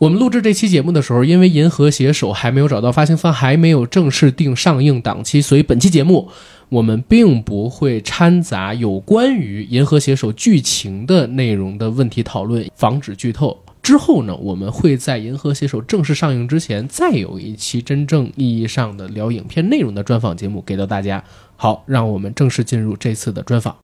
[0.00, 6.30] 我们录制这期节目的时候，因为《银河携手》还没有找到发行方，还没有正式定上映档期，所以本期节目
[6.70, 13.58] 我们并不会掺杂有关于《银河携手》剧情的内容的问题讨论，防止剧透。
[13.82, 21.22] 之后呢，我们会在《银河携手》正式上映之前，再有一期真正意义上的聊影片内容的专访节目给到大家。
[21.56, 23.76] 好，让我们正式进入这次的专访。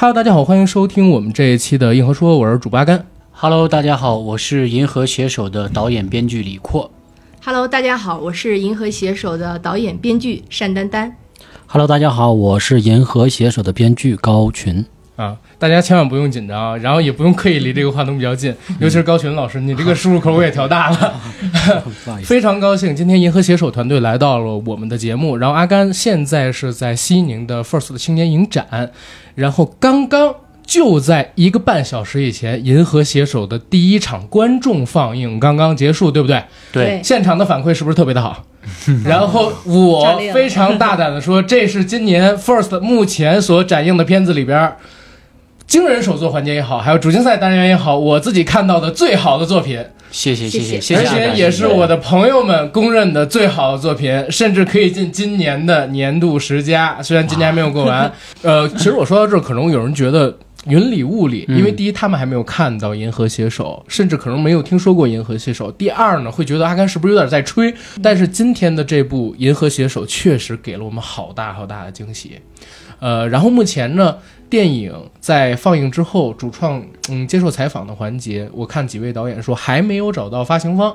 [0.00, 3.04] Hello，大家好，欢迎收听我们这一期的《硬核说》，我是主八甘。
[3.32, 6.88] Hello，大家好，我是《银河携手》的导演编剧李阔。
[7.44, 11.16] Hello，大家好，我是《银河携手》的导演编剧单丹丹。
[11.66, 14.86] Hello，大家好，我是《银河携手》的编剧高群。
[15.16, 21.14] 啊，大家千万不用紧张，然后也不用刻意离这个话筒比较近， 尤其是高群老师，你这个输入口我也调大了。
[22.22, 25.36] 非常高兴，今天银河携手团队来到了我们的节目。
[25.36, 28.92] 然后阿甘现在是在西宁的 First 的青年影展，
[29.38, 30.34] 然后刚刚
[30.66, 36.42] 就在一个半小时以前，银河携手的第一场观众放映刚刚结束，对不对？
[36.72, 38.44] 对，现场的反馈是不是特别的好？
[39.06, 44.72] 然后我 非常大胆的说，这是今年 First 目前所展映的片子里边。
[45.68, 49.78] 惊人手作环节也好，还有主竞赛单元也好，我自己看到的最好的作品。
[50.10, 57.02] 谢谢谢谢谢，而且也是我的朋友们公认的最好的作品，甚至可以进今年的年度十佳。
[57.02, 58.10] 虽然今年还没有过完。
[58.40, 65.70] 呃，其实我说到这儿，可能有人觉得云里雾里，因为第一他们还没有看到《银河携手》，甚至可能没有听说过《银河携手》。
[65.76, 67.74] 第二呢，会觉得阿甘是不是有点在吹？
[68.02, 72.40] 但是今天的这部《银河携手》确实给了我们好大好大的惊喜。
[73.00, 74.16] 呃，然后目前呢？
[74.48, 80.94] 电影在放映之后，主创嗯接受采访的环节，我看几位导演说还没有找到发行方，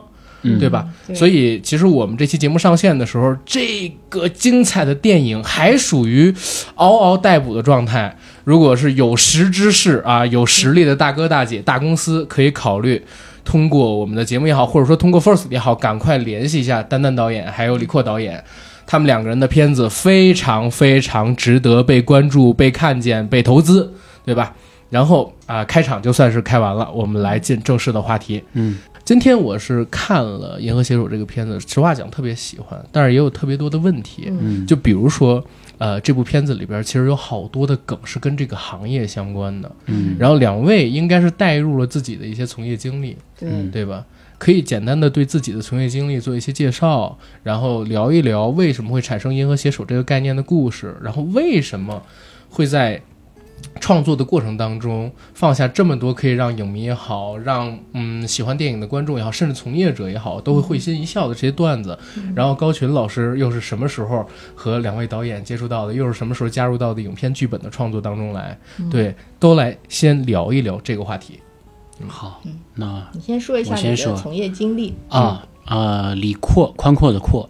[0.60, 0.88] 对吧？
[1.14, 6.34] 所以其实我们这期节目上线的时候，这个精彩的电影还属于
[6.76, 8.18] 嗷嗷待哺的状态。
[8.44, 13.02] 如果是有识之士啊，有实力的大哥大姐、大公司，可以考虑
[13.46, 18.44] 通过我们的节目也好，或者说通过 First 也好，赶快联系一下丹丹导演还有李阔导演。
[18.86, 23.94] 他们两个人的片子非常非常值得被关注、被看见、被投资，
[24.26, 24.54] 对吧？
[24.90, 28.44] 然后啊，开场就算是开完了，我们来进正式的话题。
[28.54, 34.26] 嗯，今天我是看了《银河携手》这个片子，实话讲特别喜欢，但是也有特别多的问题。
[34.28, 35.44] 嗯，就比如说，
[35.80, 39.72] 呃，这部片子里边其实有好多的梗是跟这个行业相关的。
[39.88, 44.06] 嗯，然后两位应该是带入了自己的一些从业经历，对对吧？
[44.44, 52.04] 可以简单的对自己的从业经历做一些介绍，然后聊一聊为什么会产生“银河携手”这个概念的故事，然后为什么
[52.50, 53.02] 会在
[53.80, 61.98] 创作的过程当中放下这么多可以让影迷也好，让嗯喜欢电影的观众也好，甚至从业者也好都会会心一笑的这些段子。
[62.36, 65.94] 然后高群老师又是什么时候和两位导演接触到的？
[65.94, 68.60] 又是什么时候加入到的影片剧本的创作当中来？
[68.92, 71.40] 对，都来先聊一聊这个话题。
[72.08, 72.42] 好，
[72.76, 74.94] 那你先说一下你的从业经历。
[75.10, 77.50] 啊啊，李阔，宽阔的阔，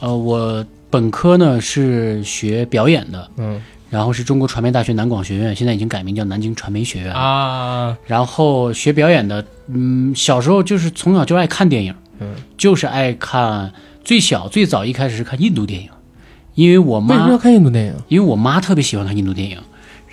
[0.00, 3.60] 呃，我本科呢是学表演的，嗯，
[3.90, 13.70] 然后是中国传媒大学南广学院，现在已经改名叫南京传媒学院啊，然后学表演的，嗯，小时候就是从小就爱看电影，嗯，就是爱看，
[14.02, 15.90] 最小最早一开始是看印度电影，
[16.54, 17.94] 因为我妈为什么要看印度电影？
[18.08, 19.58] 因为我妈特别喜欢看印度电影。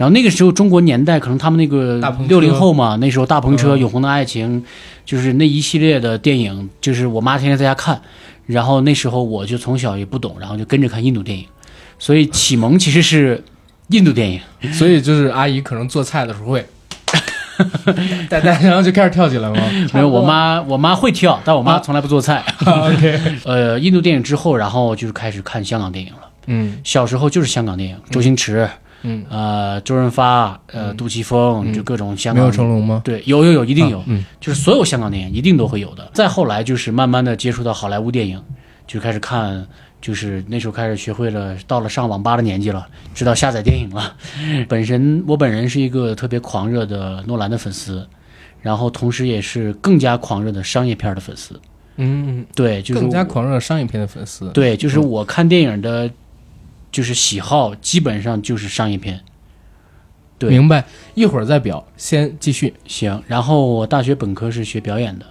[0.04, 1.98] 然后那个时候，中国年代可能他们那个
[2.28, 4.62] 六零后嘛，那时候大篷车、永恒的爱情，
[5.06, 8.02] 就是那一系列的电影，就是我妈天天在家看。
[8.46, 11.46] 然后那时候我就从小也不懂，然后就跟着看印度电影，
[11.98, 13.42] 所以启蒙其实是
[13.92, 14.42] 印度电影。
[14.74, 16.66] 所以就是阿姨可能做菜的时候会，
[18.30, 19.56] 然后就开始跳起来吗？
[19.94, 22.44] 没有，我妈我妈会跳，但我妈从来不做菜。
[22.60, 26.20] OK，呃，印度电影之后，然后就是开始看香港电影了。
[26.48, 28.70] 嗯，小时候就是香港电影，周星驰。
[29.04, 33.02] 嗯呃，周润发，呃，杜琪峰，就各种香港没有成龙吗？
[33.04, 36.10] 对，有有有，一定有，嗯，就是所有香港电影一定都会有的。
[36.14, 38.42] 再后来就是慢慢的接触到好莱坞电影，
[38.88, 39.68] 就开始看，
[40.02, 44.16] 就是那时候开始学会了，到了上网吧的年纪了，知道下载电影了。
[44.70, 48.08] 本身我本人是一个特别狂热的诺兰的粉丝，
[48.62, 51.60] 然后同时也是更加狂热的商业片的粉丝。
[51.98, 54.50] 嗯，对，就是更加狂热商业片的粉丝。
[54.52, 56.10] 对，就是我看电影的。
[56.94, 59.20] 就是喜好基本上就是商业片，
[60.38, 60.86] 对，明白。
[61.16, 62.74] 一会儿再表，先继续。
[62.86, 65.26] 行，然后我大学本科是学表演的，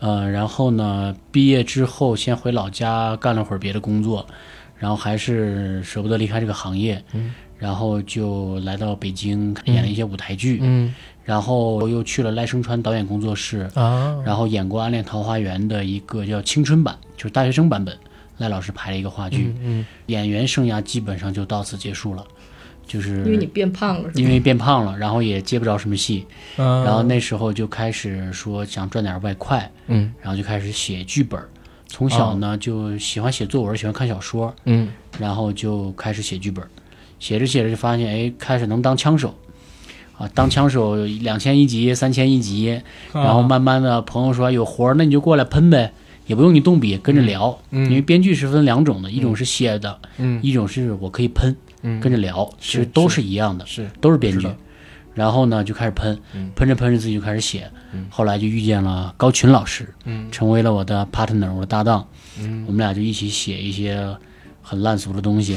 [0.00, 4.26] 呃，然后呢，毕业之后先回老家干了会儿别的工作，
[4.76, 10.92] 然后还是舍不得离开这个行业，嗯，然后就来到北京演了一些舞台剧，嗯，
[11.22, 17.96] 然后又去了赖声川导演工作室啊，然后演过《暗恋桃花源》的一个叫青春版，就是大学生版本。
[18.38, 22.24] 赖老师排了一个话剧，嗯演员生涯基本上就到此结束了，
[22.86, 26.26] 就是因为你变胖了，因为变胖了，然后也接不着什么戏，
[26.56, 30.12] 嗯，然后那时候就开始说想赚点外快，嗯。
[30.22, 31.40] 然后就开始写剧本。
[31.90, 34.90] 从小呢就喜欢写作文，喜欢看小说，嗯。
[35.18, 36.64] 然后就开始写剧本。
[37.18, 39.34] 写着写着就发现，哎，开始能当枪手，
[40.16, 42.80] 啊，当枪手两千一集、三千一集，
[43.12, 43.24] 啊。
[43.24, 45.92] 然后慢慢的朋友说有活儿，那你就过来喷呗，
[46.28, 47.58] 也不用你动笔，跟着聊。
[47.70, 50.38] 嗯因为编剧是分两种的，一种是写的，嗯。
[50.40, 51.98] 一种是我可以喷，嗯。
[51.98, 54.46] 跟着聊，其实都是一样的，是都是编剧。
[55.14, 57.68] 然后呢，就开始喷嗯，喷着喷着自己就开始写。
[57.92, 60.30] 嗯，后来就遇见了高群老师，嗯。
[60.30, 62.06] 成为了我的 partner，我的搭档。
[62.38, 62.64] 嗯。
[62.68, 64.16] 我们俩就一起写一些
[64.68, 65.56] 很烂俗的东西，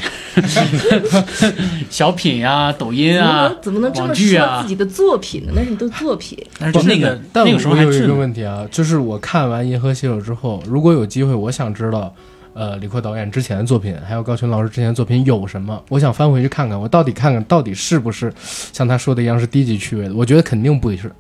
[1.92, 4.60] 小品啊、抖音啊，怎么能这么网剧啊。
[4.60, 5.52] 说自己的作品呢？
[5.54, 12.16] 那是你的作品，但是那个但那个时候我有一个问题啊，就是我看完《银河携手》之后，如果有机会，我想知道，
[12.54, 18.34] 呃，李阔导演之前的作品，还有高群老师之前的作品有什么，我想翻回去看看，我到底看看到底是不是
[18.72, 20.14] 像他说的一样是低级趣味的？
[20.16, 21.12] 我觉得肯定不是。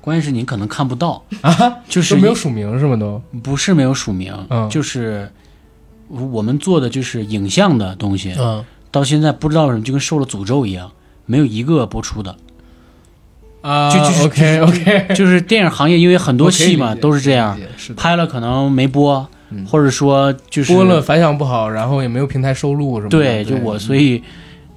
[0.00, 1.54] 关键是你可能看不到，啊，
[1.88, 2.96] 就是都没有署名是吗？
[2.96, 3.22] 都？
[3.40, 4.68] 不是没有署名，嗯。
[4.68, 5.30] 就是
[6.32, 10.92] 我们做的就是影像的东西，嗯到现在不知道为什么就跟受了诅咒一样，
[11.24, 12.36] 没有一个播出的。
[13.62, 23.18] 啊，就就是 OK OK， 就是电影行业，因为很多戏嘛都是这样，，是，拍了可能没播，嗯或者说就是播了反响不好，然后也没有平台收入什么的。
[23.18, 24.22] 对，就我所以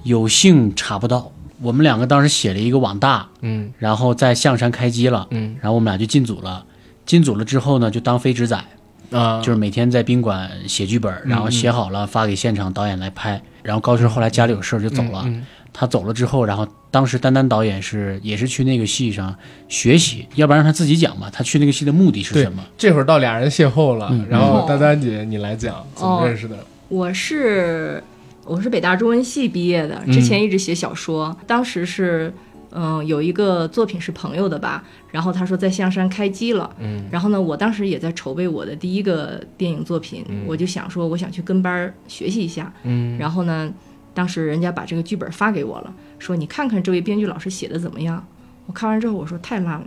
[0.04, 1.32] 有幸查不到。
[1.60, 6.64] 我们两个当时写了一个网大，嗯然后在象山开机了，嗯然后我们俩就进组了。
[7.04, 8.62] 进组了之后呢，就当飞纸仔，
[9.10, 13.40] 啊，就是每天在宾馆写剧本，然后写好了发给现场导演来拍。
[13.62, 15.44] 然后高群后来家里有事儿就走了，嗯
[15.78, 19.34] 他走了之后，然后当时丹丹导演是也是去那个戏上
[19.68, 21.28] 学习，要不然让他自己讲吧。
[21.30, 22.64] 他去那个戏的目的是什么？
[22.78, 26.56] 这会儿到俩人邂逅了，嗯然后哦丹丹姐你来讲怎么哦认识的？
[26.88, 28.02] 我是
[28.44, 32.32] 我是北大中文系毕业的，嗯之前一直写小说，当时是
[32.78, 43.72] 嗯、有一个作品是朋友的吧，然后他说在象山开机了，嗯然后呢，我当时也在筹备我的第一个电影作品，嗯我就想说我想去跟班儿学习一下，嗯然后呢，
[44.12, 48.22] 当时人家把这个剧本发给我了，说你看看这位编剧老师写的怎么样。
[48.66, 49.86] 我看完之后我说太烂了，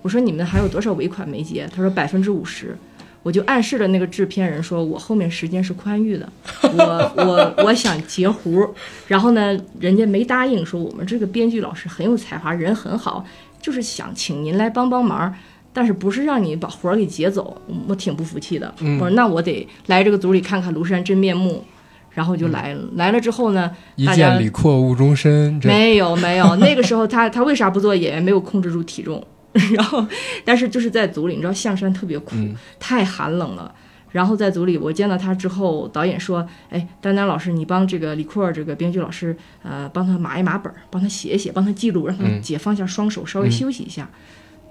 [0.00, 1.68] 我说你们还有多少尾款没结？
[1.74, 2.76] 他说百分之五十。
[3.22, 6.28] 我就暗示了那个制片人说，我后面时间是宽裕的，
[6.62, 8.68] 我我我想截胡，
[9.06, 13.24] 然后呢，人家没答应，说我们这个编剧老师很有才华，人很好，
[13.60, 15.32] 就是想请您来帮帮忙，
[15.72, 18.74] 但是不是让你把活儿给截走，我挺不服气的。
[18.80, 21.64] 嗯我说那我得来这个组里看看庐山真面目，
[22.10, 22.82] 然后就来了。
[22.96, 28.22] 来了之后呢，一见李阔误终身，没有没有，那个时候他他为啥不做演员？
[28.22, 29.24] 没有控制住体重，
[29.74, 30.06] 然后
[30.44, 33.74] 但是就是在组里，你知道象山特别苦，嗯太寒冷了。
[34.10, 44.10] 然后在组里，我见到他之后，导演说：“哎，丹丹老师，你帮这个李阔儿这个编剧老师，呃，帮他码一码本儿，帮他写一写，帮他记录，让他嗯解放一下双手，稍微休息一下。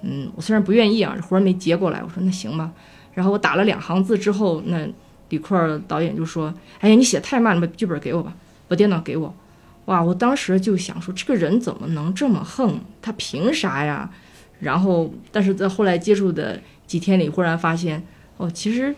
[0.04, 2.72] 嗯，我虽然不愿意啊，这活儿没接过来，我说那行吧。
[3.16, 4.88] 然后我打了两行字之后，那
[5.30, 8.34] 李阔儿导演就说：“哎呀，你写太慢了，把剧本给我吧，
[8.68, 9.34] 把电脑给我。”
[9.86, 12.80] 哇，我当时就想说，这个人怎么能这么横？
[13.01, 14.07] 他凭啥呀？
[14.62, 18.02] 然后，但是在后来接触的几天里，忽然发现，
[18.38, 18.96] 哦，其实，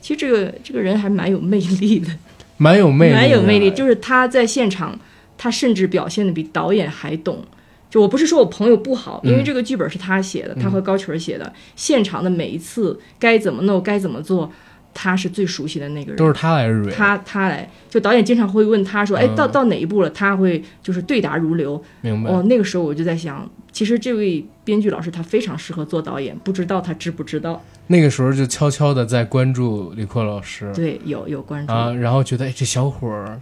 [0.00, 2.08] 其实这个这个人还蛮有魅力的，
[2.56, 3.70] 蛮有魅力，蛮有魅力。
[3.70, 4.98] 就是他在现场，
[5.36, 7.44] 他甚至表现的比导演还懂。
[7.90, 14.52] 就我不是说我朋友不好，因为嗯这个剧本是他写的，他和高群儿写的，现场的每一次该怎么弄，该怎么做，
[15.00, 16.16] 他是最熟悉的那个人。
[16.16, 21.80] 都是他来蕊，他他来，就导演经常会问他说：“哎，嗯到到哪一步了？”他会就是对答如流。
[22.00, 22.28] 明白？
[22.28, 27.62] 哦，那个时候我就在想，其实这位编剧老师他非常适合做导演，不知道他知不知道？
[27.86, 31.72] 那个时候就悄悄的在关注李阔老师对，有有关注。
[31.72, 33.40] 啊，然后觉得哎，这小伙儿，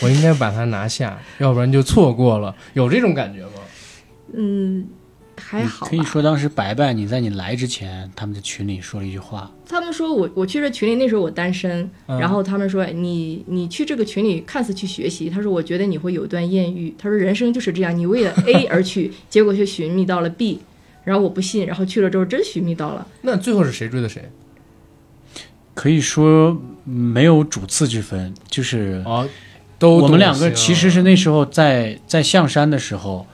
[0.00, 3.50] 我应该把他拿下，要不然就错过了，有这种感觉吗？
[4.36, 4.86] 嗯，
[5.36, 5.86] 还好。
[5.86, 20.60] 可以说当时白白你在你来之前，他们在群里说了一句话，他们说我我去这群里那时候我单身，嗯然后他们说你你去这个群里看似去学习，他说我觉得你会有段艳遇，他说人生就是这样，你为了 A 而去，结果却寻觅到了 B，
[21.04, 23.06] 然后我不信，然后去了之后真寻觅到了。
[23.22, 24.30] 那最后是谁追的谁？
[25.74, 29.26] 可以说没有主次之分，就是啊，
[29.76, 33.26] 都我们两个其实是那时候在在象山的时候，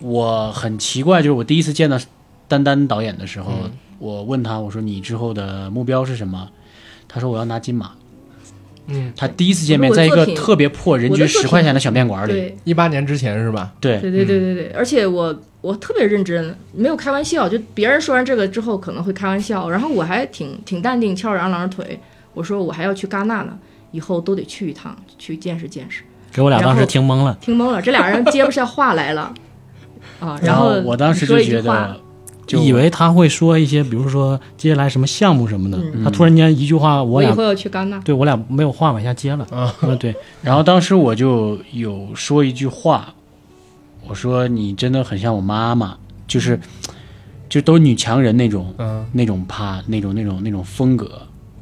[0.00, 1.98] 我很奇怪，就是我第一次见到
[2.48, 6.48] 丹丹导演的时候，嗯我问他，我说你之后的目标是什么？
[7.08, 7.92] 他说我要拿金马。
[8.86, 13.72] 嗯，他第一次见面，在一个特别破、人均十块钱的小面馆里，对一八年之前是吧？
[13.80, 17.48] 对对对对对对，而且我我特别认真，没有开玩笑。
[17.48, 21.98] 就别人说完这个之后可能会开玩笑，然后我还挺挺淡定，翘着二郎腿。
[22.34, 23.56] 我说我还要去戛纳呢，
[23.92, 26.02] 以后都得去一趟，去见识见识。
[26.30, 27.38] 给我俩当时听懵了。
[27.40, 29.32] 听懵了，这俩人接不下话来了
[30.26, 30.40] 啊。
[30.42, 31.96] 然后我当时就觉得，
[32.46, 37.98] 就以为他会说一些，比如说接下来什么项目什么的，嗯他突然间一句话，我俩我以后要去戛纳。
[38.00, 39.46] 对我俩没有话往下接了。
[39.50, 43.14] 啊，嗯，对，然后当时我就有说一句话，
[44.06, 46.60] 我说你真的很像我妈妈，就是
[47.48, 51.10] 就都是女强人那种嗯，那种怕那种那种那种风格。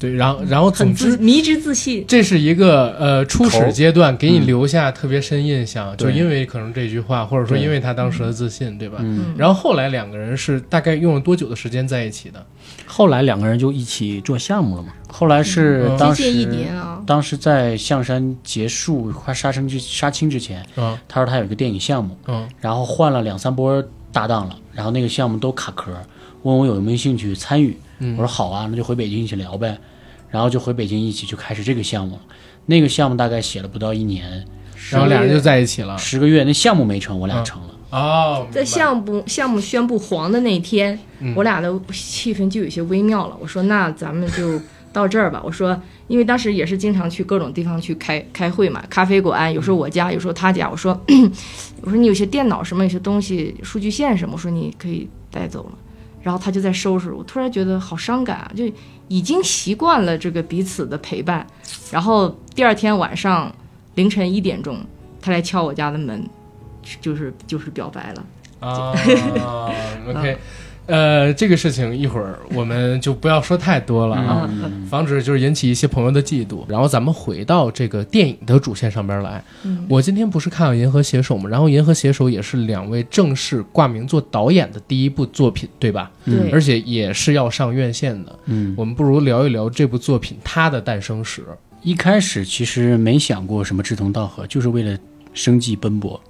[0.02, 8.98] 对，然后然后总之迷之自信，这是一个呃初始阶段，给你嗯留下特别深印象，就因为可能这句话，或者说因为他当时的自信，对吧？
[9.00, 12.44] 嗯，然后后来两个人是大概用了多久的时间在一起的？
[12.84, 14.92] 后来两个人就一起做项目了嘛。
[15.08, 17.00] 后来是嗯当时接近一年啊。
[17.06, 23.82] 当时在象山结束快杀青之杀青之前，嗯他说他有一个电影项目，嗯然后换了两三波
[24.12, 25.92] 搭档了，然后那个项目都卡壳，
[26.42, 27.76] 问我有没有兴趣参与。
[27.98, 29.78] 嗯，我说好啊，那就回北京一起聊呗。
[30.32, 32.22] 然后就回北京一起就开始这个项目了。
[32.66, 34.44] 那个项目大概写了不到一年，
[34.90, 35.96] 然后俩人就在一起了。
[35.98, 37.68] 十个月，那项目没成，我俩嗯成了。
[37.90, 43.36] 哦，在项目项目宣布黄的那天，嗯我俩的气氛就有些微妙了。
[43.38, 44.58] 我说那咱们就
[44.92, 45.42] 到这儿吧。
[45.44, 50.70] 我说，因为当时也是经常去各种地方去开开会嘛，咖啡馆，有时候我家，有时候他家。
[50.70, 50.98] 我说，
[51.82, 55.72] 我说你有些电脑什么，有些东西，数据线什么，我说你可以带走了。
[56.22, 58.64] 然后他就在收拾，我突然觉得好伤感啊，就
[59.08, 61.46] 已经习惯了这个彼此的陪伴。
[61.90, 63.52] 然后第二天晚上
[63.96, 64.78] 凌晨一点钟，
[65.20, 66.24] 他来敲我家的门，
[67.00, 68.24] 就是就是表白了。
[68.60, 68.94] 啊，
[70.08, 70.38] OK，
[70.86, 76.64] 呃，这个事情一会儿我们就不要说太多了啊，嗯防止就是引起一些朋友的嫉妒。
[76.68, 79.42] 然后咱们回到这个电影的主线上边来。
[79.62, 81.48] 嗯我今天不是看了《银河携手》吗？
[81.48, 86.10] 然后《银河携手》也是两位正式挂名做导演的第一部作品，对吧？
[86.24, 88.38] 对而且也是要上院线的。
[88.46, 91.44] 嗯，我们不如聊一聊这部作品它的诞生史。
[91.82, 94.98] 一开始其实没想过什么志同道合，就是为了
[95.32, 96.20] 生计奔波。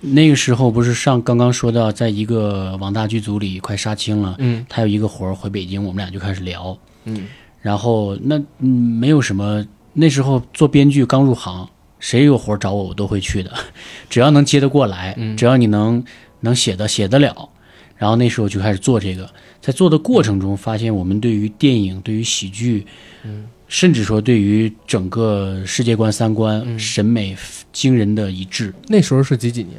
[0.00, 4.64] 那个时候不是上刚刚说到，在一个网大剧组里快杀青了，嗯。
[4.68, 6.76] 他有一个活儿回北京，我们俩就开始聊。
[7.04, 7.26] 嗯。
[7.60, 13.52] 然后那嗯没有什么，那时候做编剧刚入行，谁有活儿找我我都会去的，
[14.08, 15.36] 只要能接得过来，嗯。
[15.36, 16.04] 只要你能
[16.40, 17.48] 能写的写得了，
[17.96, 19.28] 然后那时候就开始做这个，
[19.60, 22.86] 在做的过程中发现我们对于电影、对于喜剧，
[23.24, 26.78] 嗯，甚至说对于整个世界观、三观、嗯。
[26.78, 27.36] 审美
[27.72, 28.74] 惊人的一致。
[28.88, 29.76] 那时候是几几年？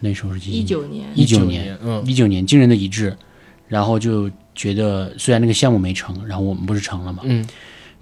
[0.00, 2.04] 那时候是几一九年，一九年，嗯。
[2.06, 3.16] 一九年惊人的一致，
[3.66, 7.22] 然后就觉得虽然那个项目没成，然后我们不是成了吗？
[7.24, 7.46] 嗯。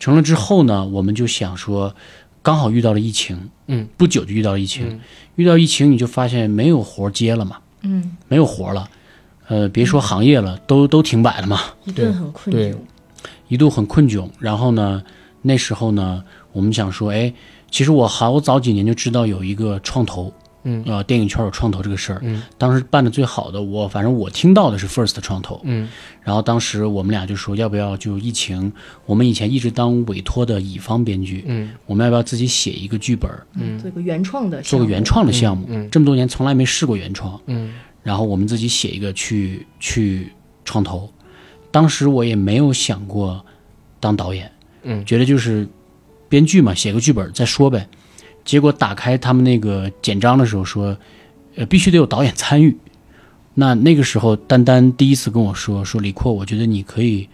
[0.00, 1.94] 成了之后呢，我们就想说，
[2.42, 5.00] 刚好遇到了疫情，嗯，不久就遇到了疫情，嗯。
[5.36, 8.90] 遇到疫情你就发现没有活接了嘛，嗯，没有活了，
[9.46, 12.76] 呃，别说行业了，都都停摆了嘛，一顿很困对窘。
[13.52, 14.26] 一度很困窘。
[14.38, 15.02] 然后呢，
[15.42, 17.30] 那时候呢，我们想说，哎，
[17.70, 20.32] 其实我好早几年就知道有一个创投，
[20.64, 25.86] 嗯呃，电影圈有创投这个事儿，嗯当时办的最好的，我反正我听到的是 First 创投，嗯
[26.22, 28.72] 然后当时我们俩就说，要不要就疫情，
[29.04, 35.04] 我们以前一直当委托的乙方编剧，嗯我们要不要自己写一个剧本，嗯做个原创的，做个原。
[35.04, 35.66] 创的项目？
[35.68, 40.32] 嗯嗯这么多年从来没试过原创，嗯然后我们自己写一个去去
[40.64, 41.12] 创投。
[41.72, 43.44] 当时我也没有想过
[43.98, 44.48] 当导演，
[44.84, 45.66] 嗯觉得就是
[46.28, 47.88] 编剧嘛，写个剧本再说呗。
[48.44, 50.96] 结果打开他们那个简章的时候说，
[51.56, 52.76] 呃，必须得有导演参与。
[53.54, 57.28] 那那个时候，丹丹第一次跟我说说李阔，我觉得你可以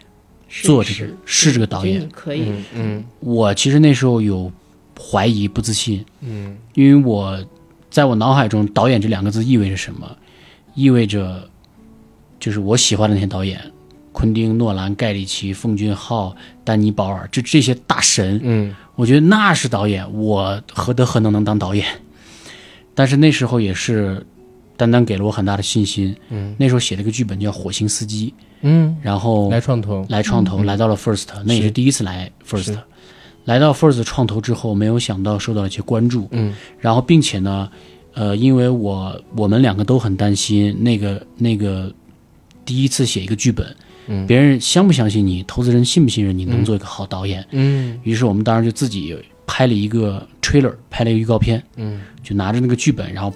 [0.49, 4.50] 做这个是这个导演可以，嗯嗯我其实那时候有
[4.99, 7.38] 怀疑、不自信，嗯因为我
[7.88, 10.16] 在我脑海中，导演这两个字意味着什么？
[10.75, 11.49] 意味着
[12.38, 13.61] 就是我喜欢的那些导演，
[14.18, 16.34] 昆汀、诺兰、盖里奇、奉俊昊、
[16.64, 18.75] 丹尼·保尔，这这些大神，嗯。
[18.96, 21.87] 我觉得那是导演，我何德何能能当导演？
[22.96, 24.26] 但是那时候也是
[24.76, 26.16] 丹丹给了我很大的信心。
[26.30, 26.52] 嗯。
[26.58, 30.04] 那时候写了个剧本叫《火星司机》，嗯，然后来创投。
[30.08, 32.78] 来创投，来到了 First，那也是第一次来 First 是。
[33.44, 36.52] 来到 First 创投之后，没有想到受到了一些关注，嗯。
[36.80, 37.70] 然后并且呢，
[38.14, 41.94] 呃，因为我我们两个都很担心那个那个
[42.64, 43.64] 第一次写一个剧本，
[44.08, 44.26] 嗯。
[44.26, 47.98] 别人相不相信你，投资人信不信任你能做一个好导演，嗯。
[48.02, 52.00] 于是我们当时就自己拍了一个 trailer，拍了一个预告片，嗯。
[52.22, 53.32] 就拿着那个剧本，然后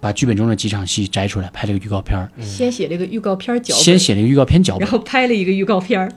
[0.00, 2.18] 把剧本中的几场戏摘出来，拍了个预告片。
[2.18, 4.80] 儿，先写了一个预告片脚本，先写了一个预告片脚本。
[4.80, 6.10] 然，后拍了一个预告片儿。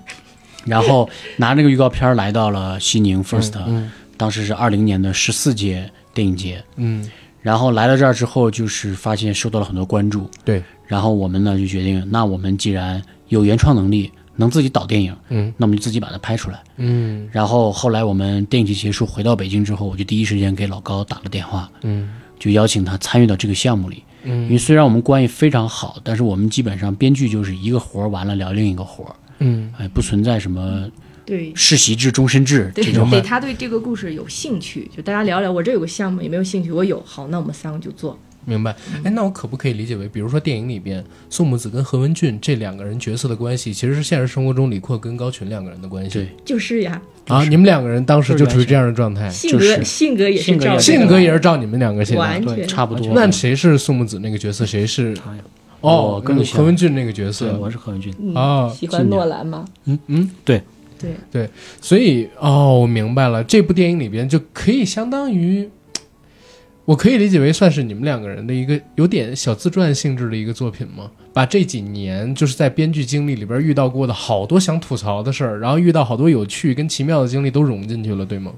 [0.65, 1.07] 然后
[1.37, 3.91] 拿那个预告片来到了西宁 First，、嗯。
[4.17, 7.07] 当时是二零年的十四届电影节，嗯。
[7.41, 16.61] 然后来到这儿之后，就是发现受到了很多关注，对，然后我们呢就决定，那我们既然有原创能力，能自己导电影，嗯那我们就自己把它拍出来。
[16.77, 23.97] 嗯然后后来我们电影节结束回到北京之后，我就第一时间给老高打了电话，嗯就邀请他参与到这个项目里。
[24.23, 30.89] 嗯因嗯为虽然我们关系非常好，但是我们基本上编剧就是一个活儿完了聊另一个活儿，嗯哎，不存在什么
[31.25, 31.53] 对。
[31.55, 33.07] 世袭制、终身制这种。
[33.11, 36.71] 得他对这个故事有兴趣，就大家聊聊，我这有个项目，有没有兴趣？
[36.71, 38.17] 我有，好，那我们三个就做。
[38.45, 38.75] 明白。
[39.03, 46.19] 哎，那我可不可以理解为，比如说电影里边宋木子跟何文俊这两个人角色的关系，其实是现实生活中李阔跟高群两个人的关系？
[46.19, 52.17] 对，就是呀，啊，你们两个人当时就处于这样的状态，性格、就是性格也是照性格也是照你们两个写的。
[52.17, 53.11] 对，完全差不多。
[53.13, 54.65] 那谁是宋木子那个角色？
[54.65, 55.13] 谁是？
[55.15, 55.41] 他呀
[55.81, 57.57] 哦跟，何文俊那个角，色。
[57.59, 58.13] 我是何文俊。
[58.19, 59.65] 嗯哦喜欢诺兰吗？
[59.85, 60.61] 嗯嗯，对。
[60.97, 61.49] 对对，
[61.81, 65.69] 所以哦，我明白了，这部电影里边就可以相当于，
[66.85, 71.09] 我可以理解为算是你们两个人的一个有点小自传性质的一个作品吗？
[71.33, 78.51] 把这几年就是在编剧经历里边遇到过的好多想吐槽的事儿，然后遇到好多有趣跟奇妙的经历都融进去了，对吗？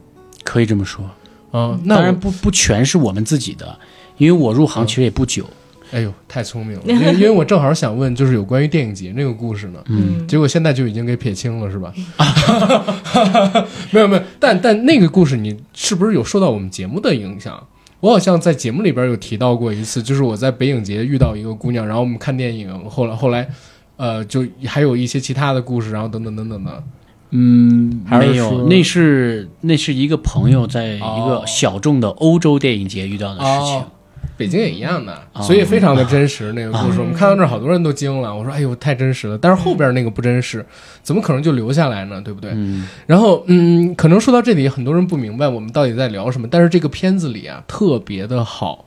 [0.43, 1.10] 可以这么说。
[1.53, 3.79] 嗯，那当然不不全是我们自己的，
[4.17, 5.46] 因为我入行其实也不久。
[5.91, 9.79] 哎呦，太聪明了， 因为因为我正好想问，就是有关于电影节那个故事呢。
[9.88, 11.93] 嗯，结果现在就已经给撇清了，是吧？
[13.91, 17.65] 没有没有，但但那个故事你是不是有受到我们节目的影响？
[17.99, 23.47] 我好像在节目里边有提到过一次，就是我在北影节遇到一个姑娘，然后我们看电影，后来后来，
[23.95, 26.83] 呃，就还有一些其他的故事，然后等等等等的。
[27.31, 33.75] 嗯，还没有，那是那是一个朋友在一哦个小众的欧洲电影节遇到的事情。
[33.75, 33.85] 哦
[34.38, 36.53] 北京也一样的，哦所以非常的真实。
[36.53, 38.34] 那个故事，哦我们看到这儿，好多人都惊了。
[38.34, 40.65] 我说：“哎呦，太真实了！”但是后边那个不真实，
[41.01, 42.22] 怎么可能就留下来呢？
[42.22, 42.51] 对不对？
[42.53, 46.48] 嗯，然后，嗯，可能说到这里，很多人不明白我们到底在聊什么。
[46.50, 48.86] 但是这个片子里啊，特别的好，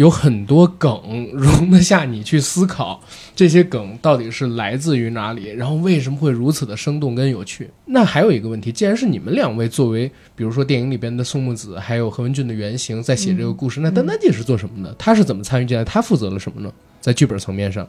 [0.00, 3.02] 有很多梗容得下你去思考，
[3.36, 7.68] 这些梗到底是来自于哪里，然后为什么会如此的生动跟有趣。
[7.84, 14.94] 那还有一个问题，既然是你们两位作为，比如说电影里边的宋木子，还有何文俊的原型在写这个故事，那丹丹姐是做什么的？
[14.98, 15.84] 她是怎么参与进来？
[15.84, 16.72] 她负责了什么呢？
[17.02, 17.86] 在剧本层面上，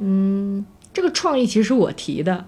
[0.00, 2.44] 嗯这个创意其实是我提的，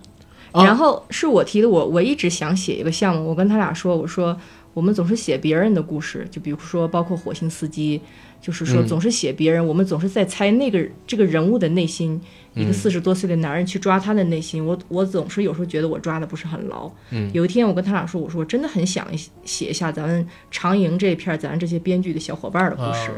[0.52, 1.68] 啊然后是我提的。
[1.68, 4.38] 我我一直想写一个项目，我跟他俩说，我说
[4.74, 8.00] 我们总是写别人的故事，就比如说包括火星司机，
[8.46, 12.20] 就是说嗯总是写别人，我们总是在猜那个这个人物的内心。
[12.54, 16.90] 一嗯个四十多岁的男人去抓他的内心，我我总是有时候觉得我抓的不是很牢。
[17.10, 19.06] 嗯有一天我跟他俩说，我说我真的很想
[19.44, 23.10] 写一下咱们长营这一片儿咱这些编剧的小伙伴儿的故事。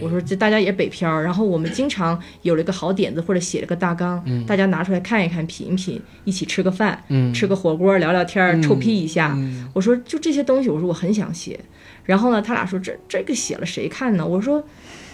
[0.00, 9.34] 我说这大家也北漂儿，然后我们经常有了一个好点子或者写了个大纲，大家拿出来看一看、品一品，一起吃个饭，嗯吃个火锅，聊聊天臭屁一下。
[9.36, 11.60] 嗯我说就这些东西，我说我很想写。
[12.04, 14.26] 然后呢，他俩说这这个写了谁看呢？
[14.26, 14.64] 我说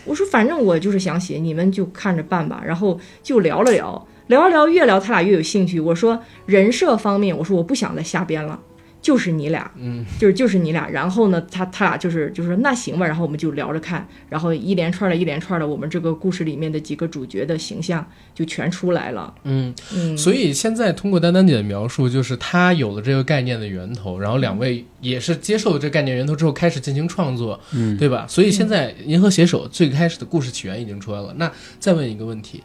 [0.05, 2.63] 我说反正我就是想写，你们就看着办吧。
[2.67, 5.81] 然后就聊了聊，聊了聊，越聊他俩越有兴趣。
[5.81, 8.61] 我说人设方面，我说我不想再瞎编了。
[9.07, 19.73] 就是你俩，嗯，就是就是你俩，然后呢，他他俩就是就是说那行吧，然后我们就聊着看，然后一连串的一连串的，我们这个故事里面的几个主角的形象就全出来了，嗯。
[19.95, 28.27] 嗯，所以现在通过丹丹姐的描述，就是她有了这个概念的源头，然后两位也是接受了这个概念源头之后开始进行创作，嗯，对吧？
[28.29, 31.33] 所以现在《银河携手》最开始的故事起源已经出来了。
[31.37, 32.65] 那再问一个问题，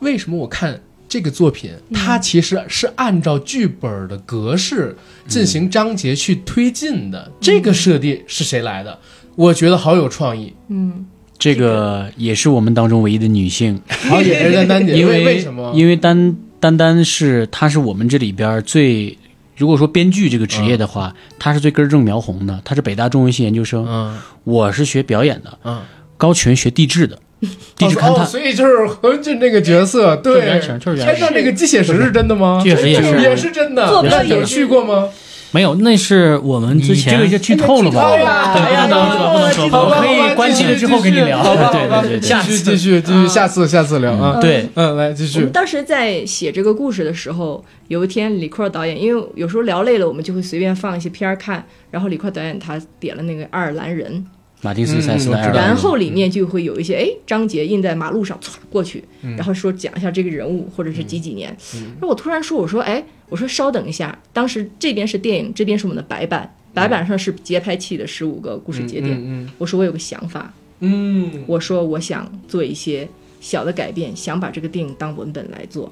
[0.00, 4.94] 为什么我看这个作品，它其实是按照剧本的格式
[5.26, 7.32] 进行章节去推进的？
[7.40, 8.98] 这个设定是谁来的？
[9.34, 11.06] 我觉得好有创意，嗯。
[11.38, 15.72] 这个也是我们当中唯一的女性， 好也是丹丹姐，因为为什么？
[15.72, 19.16] 因为丹丹丹是她是我们这里边最，
[19.56, 24.18] 如果说编剧这个职业的话，她是最根正苗红的，她是北大中文系研究生，嗯。
[24.42, 25.80] 我是学表演的，嗯，
[26.16, 27.16] 高群学地质的，
[27.76, 28.26] 地质勘哦，探。
[28.26, 32.60] 所以就是何文俊那个角色，对，原型就是原型天上那个鸡血石是真的吗？
[32.62, 33.88] 确实也是也是真的。
[33.88, 35.08] 做那有去过吗？
[35.50, 38.10] 没有，那是我们之前你这个就剧透了吧？
[38.52, 41.42] 哎呀对，不能说，不能说，我可以关机了之后跟你聊。
[41.72, 44.38] 对对对，下次继续继续，下次下次聊啊。
[44.42, 45.52] 对，嗯，来继续我们。
[45.52, 54.26] 当时在写这个故事的时候，有一天李阔导演，因为有时候聊累了，我们就会随便放一些片儿看，然后李阔导演他点了那个爱尔兰人，
[54.60, 59.36] 马丁斯塞斯兰然后里面就会有一些哎章节印在马路上，歘过去，嗯。
[59.36, 61.56] 然后说讲一下这个人物或者是几几年。
[62.00, 69.16] 那、我突然说，我说哎，我说稍等一下，当时这边是电影，这边是我们的白板，白板上是节拍器的十五个故事节点。
[69.16, 71.30] 嗯我说我有个想法，嗯。
[71.32, 73.08] 嗯我说我想做一些
[73.40, 75.90] 小的改变，想把这个电影当文本来做。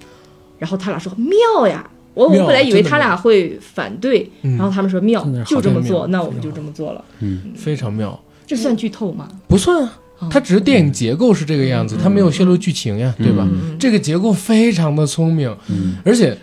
[0.59, 7.05] 然后他俩说妙呀，我我本来以为他俩会反对，嗯然后他们说妙就这么做，那我们就这么做了。
[7.21, 9.29] 嗯，非常妙，这算剧透吗？
[9.49, 13.47] 不算啊，它只是电影结构是这个样子，它没有泄露剧情呀，对吧？
[13.51, 16.37] 嗯这个结构非常的聪明，嗯而且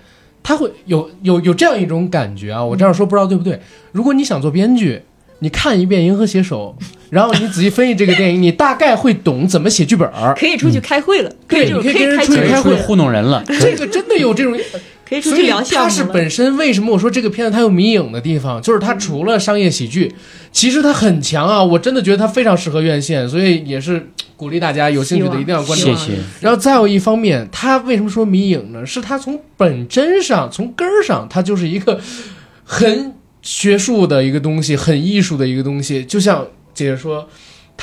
[0.43, 3.59] 它会有有有这样一种感觉啊，我这样说不知道对不对？
[3.91, 5.01] 如果你想做编剧，
[5.39, 6.75] 你看一遍《银河携手》，
[7.09, 10.33] 然后你仔细分析这个电影，你大概会懂怎么写剧本儿。
[10.35, 13.43] 可以出去开会了，对这种你可以跟人出去开会糊弄人了。
[13.47, 14.57] 这个真的有这种，
[15.21, 16.03] 可以出去聊项它是。
[16.05, 20.13] 本身为什么我说这个片子它有迷影的地方，就是它除了商业喜剧，
[20.51, 21.63] 其实它很强啊！
[21.63, 25.95] 我真的觉得它非常适合院线，所以也是鼓励大家有兴趣的一定要关注谢。
[25.95, 26.11] 谢。
[26.41, 28.85] 然后再有一方面，它为什么说迷影呢？
[28.85, 31.99] 是它从本真上、从根儿上，它就是一个
[32.63, 36.03] 很学术的一个东西，很艺术的一个东西。
[36.05, 37.27] 就像姐姐说，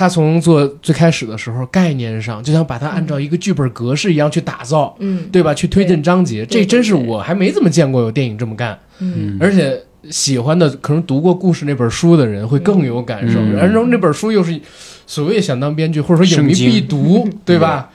[0.00, 5.28] 她从做最开始的时候，概念上就想把它按照一个剧本格式一样去打造，嗯。
[5.30, 5.52] 对吧？
[5.52, 8.78] 去推进章节，这真是我还没怎么见过有电影这么干。
[9.00, 13.52] 嗯，而且喜欢的可能读过故事那本书的人会更有感受，嗯。
[13.52, 14.58] 然后那本书又是
[15.06, 17.90] 所谓想当编剧或者说影迷必读， 对吧？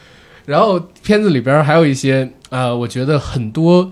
[0.45, 3.89] 然后片子里边还有一些啊、我觉得很多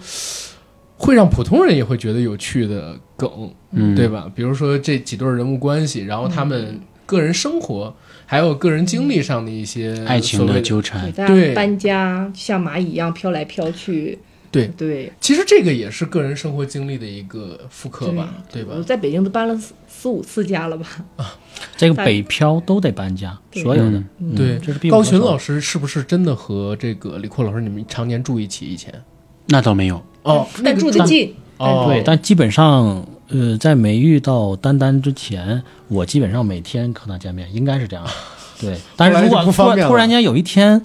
[0.97, 4.31] 会让普通人也会觉得有趣的梗，嗯，对吧？
[4.35, 11.53] 比如说这几对人物关系，然后他们个人生活还有个人经历上的一些爱情的纠缠对，。
[11.53, 14.19] 搬家像蚂蚁一样飘来飘去。
[14.51, 18.83] 对对，其实这个也是个人生活经历的一个复刻吧，对吧我？
[18.83, 20.85] 在北京都搬了四四五次家了吧？
[21.15, 21.35] 啊
[21.75, 24.03] 这个北漂都得搬家，所有的
[24.35, 28.67] 对这是高群老师是不是真的和这个李阔老师你们常年住一起？
[28.67, 28.93] 以前
[29.47, 29.99] 那倒没有。
[30.21, 38.05] 哦，那住得近，哦，对，但基本上，呃，在没遇到丹丹之前，我基本上每天和他见面，应该是这样。
[38.61, 40.79] 对，但是如果突突然间有一天，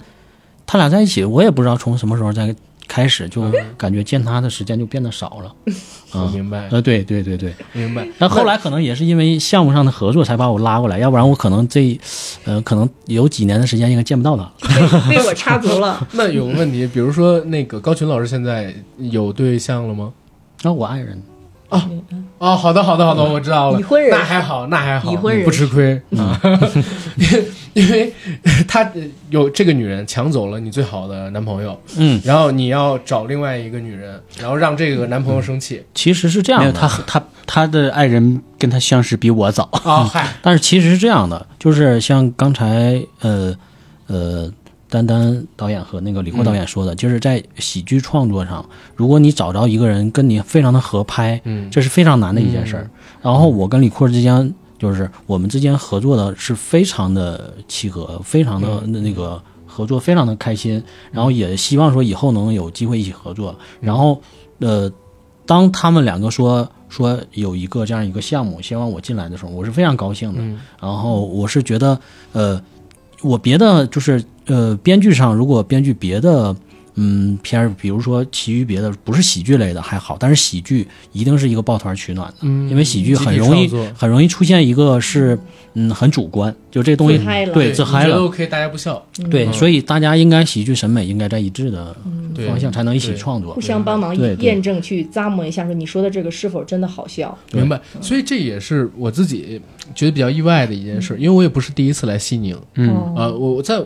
[0.65, 2.53] 他俩在一起，我也不知道从什么时候在
[2.87, 3.43] 开始，就
[3.77, 5.55] 感觉见他的时间就变得少了。
[6.11, 7.53] 啊，我明白呃，对对对对。
[7.71, 8.07] 明白。
[8.17, 11.97] 但后来可能也是因为项目上的合作才把我拉过来，要不然我可能这，
[12.45, 14.51] 呃，可能有几年的时间应该见不到他。
[15.07, 16.05] 被被我插足了。
[16.13, 20.11] 那有个问题，比如说那个高群老师现在有对象了吗？
[20.63, 21.21] 然后我爱人，
[21.69, 21.81] 哦
[22.39, 23.79] 哦，好的，好的，好的，我知道了。
[23.79, 24.11] 已婚人。
[24.11, 25.45] 那还好，那还好，已婚人。
[25.45, 26.01] 不吃亏。
[26.17, 26.39] 啊。
[27.73, 28.11] 因为
[28.67, 35.83] 他呃有这个女人抢走了你最好的男朋友，嗯，然后你要找另外一个女人，然后让这个男朋友生气。
[35.93, 39.69] 其实是这样没有，的，他他他的爱人跟他相识比我早。
[39.83, 43.55] 啊，嗨，但是其实是这样的，就是像刚才呃
[44.07, 44.51] 呃
[44.89, 51.69] 丹丹导演和那个李阔导演说的，就是在喜剧创作上，如果你找着一个人跟你非常的合拍，嗯。
[51.69, 52.89] 这是非常难的一件事儿。
[53.21, 63.55] 然后我跟李阔之间，就是我们之间合作的是非常的契合，非常的那个合作非常的开心，然后也希望说以后能有机会一起合作。
[63.79, 64.19] 然后
[64.59, 64.91] 呃，
[65.45, 70.41] 当他们两个说说有一个这样一个项目，希望我进来的时候，我是非常高兴的。
[70.41, 70.59] 嗯。
[70.81, 71.99] 然后我是觉得，
[72.33, 72.61] 呃，
[73.21, 76.55] 我别的就是呃，编剧上如果编剧别的
[77.01, 85.39] 嗯片儿，比如说其余别的不是喜剧类的还好，但是喜剧一定是一个抱团取暖的，嗯因为喜剧很容易很容易出现一个是
[85.75, 87.17] 嗯很主观，就这东西
[87.53, 88.07] 对自嗨了。
[88.07, 91.95] 你觉得 OK，大家不笑，对，嗯所以大家应该喜剧审美应该在一致的
[92.45, 93.61] 方向，才能一起创作互。
[93.61, 97.37] 相帮忙验证，去咂摸一下，说你说的这个是否真的好笑？
[97.53, 97.79] 明白。
[98.01, 99.61] 所以这也是我自己
[99.95, 103.79] 觉得比较意外的一件事，因为我也不是第一次来西宁，嗯，哦啊，我我在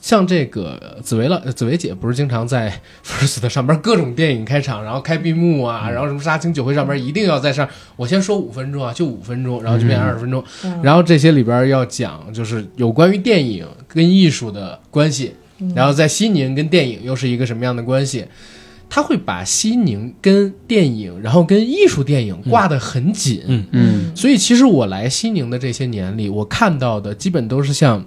[0.00, 10.80] 像这个紫薇了紫薇姐不是经常在 First 上边各种电影开场，然后开闭幕啊，然后什么杀青酒会上边一定要在上，我先说五分钟啊，就五分钟，然后就变二十分钟，嗯。
[10.82, 15.34] 然后这些里边要讲就是有关于电影跟艺术的关系，
[15.74, 18.24] 然后在西宁跟电影又是一个什么样的关系？
[18.92, 23.64] 他会把西宁跟电影，然后跟艺术电影挂得很紧，嗯。
[23.70, 24.16] 嗯。
[24.16, 28.04] 所以其实我来西宁的这些年里，我看到的基本都是像，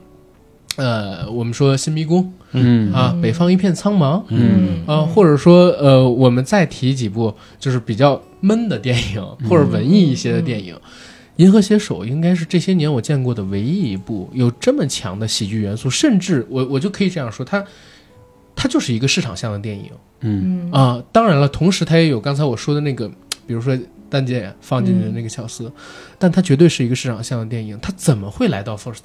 [0.76, 2.92] 呃，我们说新迷宫嗯。
[2.94, 4.84] 啊，北方一片苍茫嗯。
[4.86, 10.76] 啊，或者说呃，我们再提几部就是比较闷的电影或者文艺一些的电影，
[11.38, 17.64] 银河携手》应该是这些年我见过的唯一一部有这么强的喜剧元素，甚至我我就可以这样说，它
[18.56, 19.90] 它就是一个市场向的电影。
[20.22, 20.72] 嗯。
[20.72, 23.08] 啊，当然了，同时它也有刚才我说的那个，
[23.46, 23.78] 比如说
[24.10, 25.72] 丹姐放进去的那个巧思，
[26.20, 29.04] 但它绝对是一个市场向的电影，它怎么会来到 First？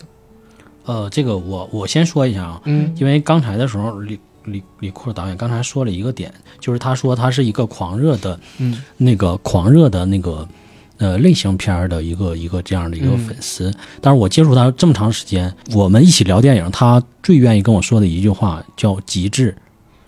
[0.89, 2.91] 呃，这个我我先说一下啊，嗯。
[2.97, 8.83] 因为刚才的时候，李李李库导演刚才说了一个点，就是他说他是一个狂热的嗯。
[8.97, 10.49] 那个狂热的那个
[10.97, 13.19] 呃类型片儿的一个一个这样的一个嗯。
[13.19, 13.71] 粉丝。
[14.01, 19.55] 但是我接触他这么长时间，我们一起聊电影，他最愿意跟我说的一句话叫极致。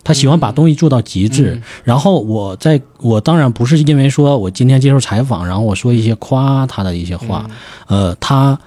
[0.03, 1.63] 他喜欢把东西做到极致，嗯。
[1.85, 7.47] 然后我在我当然不是因为说我今天接受采访，然后我说一些夸他的一些话，
[7.87, 8.59] 呃，他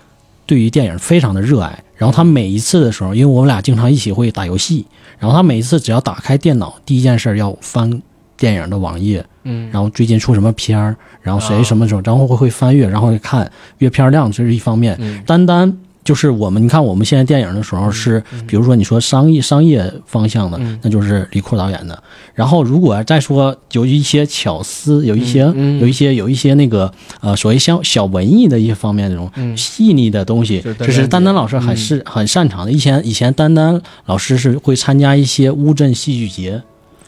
[0.45, 1.84] 对于电影非常的热爱。
[2.03, 4.85] 然后他每一次的时候，因为我们俩经常一起会打游戏，
[5.17, 8.01] 然后他每一次只要打开电脑，第一件事儿要翻
[8.35, 11.63] 电影的网页，嗯，然后最近出什么片儿，然后谁啊。
[11.63, 14.97] 什么时候，然后会会翻阅，然后会看阅片量，这是一方面。
[14.99, 15.23] 嗯。
[15.25, 20.79] 单单就是我们，你看我们现在电影的时候是，比如说你说商业商业方向的，嗯。
[20.81, 22.03] 那就是李库导演的。
[22.33, 25.41] 然后如果再说有一些巧思，有一些、
[25.79, 29.55] 有一些有一些那个呃所谓像小文艺的一些方面这种嗯。
[29.55, 32.71] 细腻的东西，就是丹丹老师很是、很擅长的。
[32.71, 36.61] 以前以前丹丹老师是会参加一些乌镇戏剧节，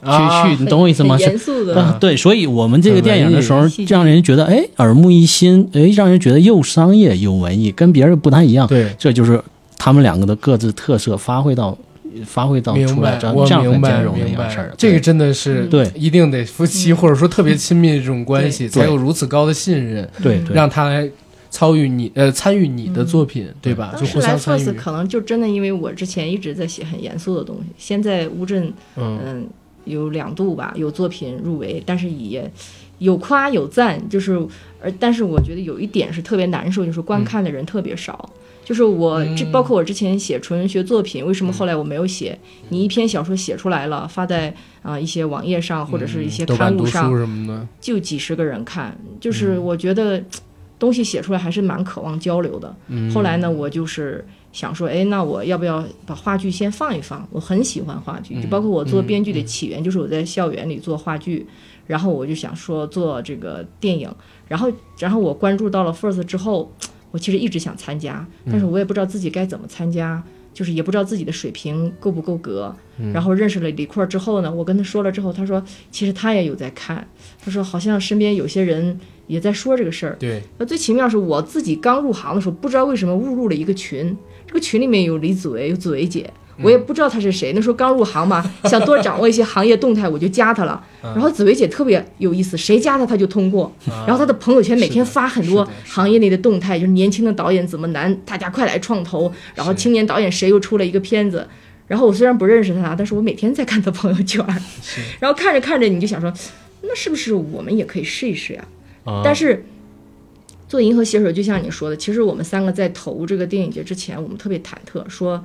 [0.06, 1.18] 啊去去，你懂我意思吗？
[1.20, 8.68] 严肃的，啊，对，所以我们这个电影的时候让人觉得哎耳目一新，哎让人觉得又商业又文艺，跟别人不太一样。
[8.68, 9.42] 对，这就是
[9.78, 11.78] 他们两个的各自特色发挥到
[12.26, 14.74] 发挥到出来，这样很兼容的一明白个事儿。
[14.78, 21.10] 这个真的是对一定得夫妻或者说特别亲密的这种关系，才有如此高的信任，对对让他来
[21.50, 23.94] 参与你呃参与你的作品，对吧？
[23.98, 24.72] 就互相参与。
[24.74, 29.48] 可能就真的因为我之前一直在写很严肃的东西，现在乌镇嗯嗯
[29.86, 32.52] 有两度吧有作品入围，但是也
[33.00, 34.38] 有夸有赞，就是
[34.82, 38.30] 而但是我觉得有一点是特别难受，就是观看的人特别少。
[38.64, 42.36] 就是我这嗯包括我之前写纯文学作品，为什么后来我没有写？
[42.70, 50.24] 你一篇小说写出来了，发在啊、一些网页上或者是一些刊物上，就几十个人看，嗯就是我觉得
[50.78, 52.76] 东西写出来还是蛮渴望交流的。
[52.88, 57.28] 嗯后来呢，我就是想说，哎，那我要不要把话剧先放一放？
[57.32, 61.46] 我很喜欢话剧，就包括我做编剧的起源，就是我在校园里做话剧，
[61.88, 64.10] 然后我就想说做这个电影，
[64.48, 66.72] 然后然后我关注到了 First 之后，
[67.12, 70.24] 我其实一直想参加，但是我也不知道自己该怎么参加。
[70.56, 72.74] 就是也不知道自己的水平够不够格，
[73.14, 75.62] 然后认识了李阔之后呢，我跟他说了之后，他说
[75.92, 77.06] 其实他也有在看，
[77.44, 84.16] 他说好像身边有些人也在说这个事儿，对，那最奇妙是我自己刚入行的时候，不知道为什么误入了一个群，
[84.48, 86.30] 这个群里面有李子维，有紫薇姐，
[86.62, 87.52] 我也不知道她是谁。
[87.54, 90.82] 那时候刚入行嘛，想多掌握一些行业动态，我就加她了。
[91.02, 93.72] 然后紫薇姐特别有意思，谁加她她就通过。
[94.08, 99.32] 然后她的朋友圈每天发很多行业内的动态，就是年轻的导演怎么难，大家快来创投。
[99.54, 101.48] 然后青年导演谁又出了一个片子。
[101.88, 104.44] 然后我虽然不认识他，但是我每天在看他朋友圈，
[105.20, 106.34] 然后看着看着你就想说，
[106.82, 108.64] 那是不是我们也可以试一试呀？
[108.64, 108.74] 啊
[109.24, 109.64] 但是
[110.68, 115.44] 做银河携手，就像你说的，其实我们三个在投这个电影节之前，我们特别忐忑，说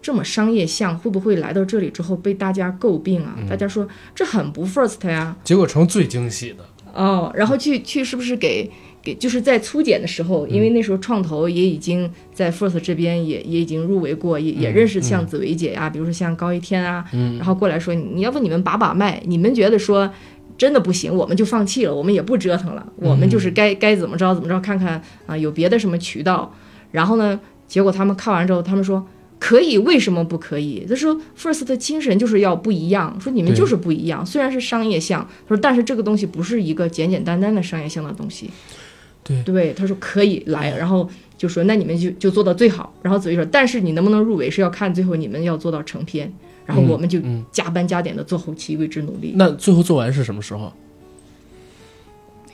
[0.00, 3.36] 这么商业项会不会来到这里之后被大家诟病啊？
[3.48, 8.70] 大家说这很不 first 呀，结果成最惊喜的，哦，然后去去是不是给
[9.02, 17.36] 给就是在初检的时候，因为那时候创投也已经在 First 这边也也已经入围过，也也认识像紫薇姐呀、比如说像高一天啊，嗯。
[17.36, 20.08] 然后过来说你要不你们把把脉，你们觉得说。
[20.60, 26.54] 真的不行，我们就放弃了，我们也不折腾了，我们就是该该怎么着怎么着，看看啊有别的什么渠道。
[26.90, 29.06] 然后呢，结果他们看完之后，他们说
[29.38, 30.84] 可以，为什么不可以？
[30.86, 38.50] 他说 First 的精神就是要不一样，说你们就是不一样，虽然是商业项，他说但是这个东西不是一个简简单单的商业项的东西。
[39.24, 41.08] 对对，他说可以来，然后
[41.40, 42.92] 就说那你们就就做到最好。
[43.00, 46.30] 然后子怡说，但是你能不能入围是要看最后你们要做到成片，
[46.66, 49.32] 然后我们就嗯加班加点的做后期，为之努力。
[49.34, 50.70] 那最后做完是什么时候？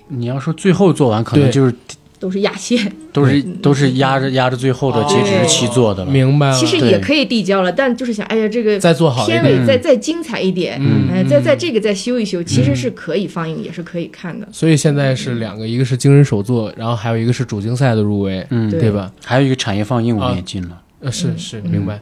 [0.07, 1.75] 你要说最后做完，可能就是
[2.18, 6.11] 都是压线，都是都是压着压着最后的截止日期做的了。
[6.11, 9.44] 明白了，其实也可以递交了，但就是想，哎呀，这个再做好一片。
[9.44, 14.48] 尾再再精彩一点，嗯哎，再再这个再修一修，其实是可以放映，也是可以看的。
[14.52, 19.11] 所以现在是两个，一个是惊人首作，然后还有一个是主竞赛的入围，嗯，对对吧？
[19.24, 20.81] 还有一个产业放映我啊们也进了。
[21.00, 22.00] 呃，是是，明白。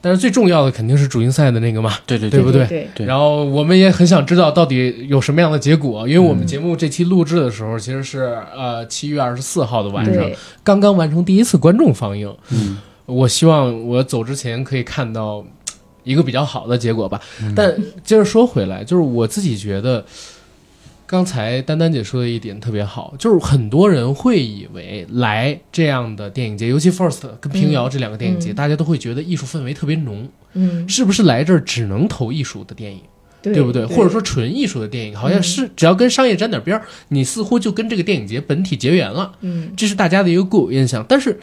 [0.00, 2.88] 但是最重要的肯定是主竞赛的那个嘛，对对对不对对？
[2.94, 10.30] 对然后我们也很想知道到底有什么样的结果，因为我们节目这期录制的时候其实是呃七月二十四号的晚上，
[10.62, 12.32] 刚刚完成第一次观众放映。
[12.50, 15.44] 嗯，我希望我走之前可以看到
[16.04, 17.20] 一个比较好的结果吧。
[17.42, 20.04] 嗯但接着说回来，就是我自己觉得，
[21.08, 33.00] 刚才丹丹姐说的一点特别好，就是很多人会以为来这样的电影节，尤其 First 跟平遥这两个电影节，嗯大家都会觉得艺术氛围特别浓，嗯，是不是来这儿只能投艺术的电影？
[33.40, 33.86] 对对不对？
[33.86, 39.32] 或者说纯艺术的电影，好像是只要跟商业沾点边儿，你似乎就跟这个电影节本体结缘了。
[39.40, 41.02] 嗯，这是大家的一个固有印象。
[41.08, 41.40] 但是，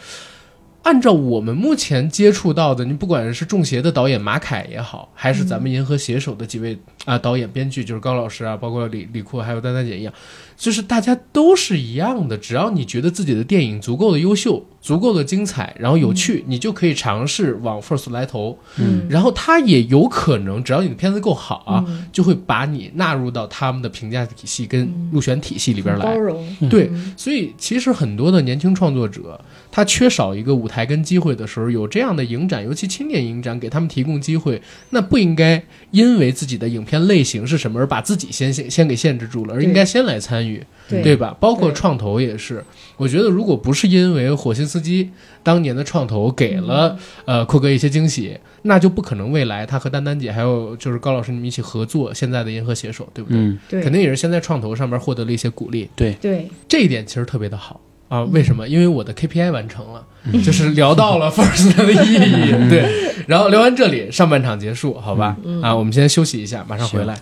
[0.85, 10.13] 按照我们目前接触到的，你不管是中协的导演马凯也好，还是咱们银河携手的几位啊、导演、编剧，就是高老师啊，包括李李库还有丹丹姐一样，
[10.57, 12.37] 就是大家都是一样的。
[12.37, 18.57] 只要你觉得自己的电影足够的优秀，足够的精彩，然后有趣，你就可以尝试往 First 来投。
[18.77, 26.05] 嗯然后他也有可能，只要你的片子够好啊，嗯就会把你纳入到他们的评价体系跟入选体系里边来。
[26.05, 29.39] 包容，对嗯，所以其实很多的年轻创作者，
[29.71, 40.44] 他缺少一个舞台跟机会的时候，有这样的影展，尤其青年影展，给他们提供机会，那不应该因为自己的影片类型是什么而把自己先先先给限制住了，而应该先来参与，
[40.87, 41.35] 对对吧？
[41.39, 42.63] 包括创投也是，
[42.97, 45.09] 我觉得如果不是因为火星司机
[45.41, 53.39] 当年的创投给了、嗯呃库哥一些惊喜，那就不可能未来他和丹丹姐还有就是高老师你们一起合作现在的银河携手，对不对？
[53.39, 55.89] 嗯，对，肯定也是先在创投上面获得了一些鼓励。
[55.95, 57.79] 对对，这一点其实特别的好
[58.09, 58.67] 啊，嗯为什么？
[58.67, 60.05] 因为我的 KPI 完成了，
[60.43, 62.85] 就是聊到了 First 的意义，对。
[63.27, 65.35] 然后聊完这里，上半场结束，好吧？
[65.43, 67.17] 嗯啊，我们先休息一下，马上回来。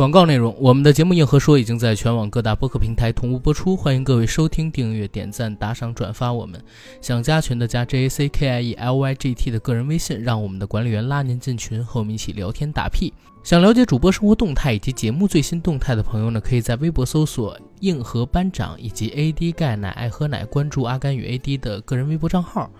[0.00, 6.58] 广告内容：我们的节目《硬核说》已经在全网各大播客平台同步播出，欢迎各位收听、订阅、点赞、打赏、转发我们。
[7.02, 13.12] 想加群的加 J A C K I E L Y G T 的个人微信，让我们的管理员拉您进群，和我们一起聊天打屁。
[13.42, 22.70] 想了解主播生活动态以及节目最新动态的朋友呢，可以在微博搜索“硬核班长”以及 AD 钙奶爱喝奶，关注阿甘与 AD 的个人微博账号。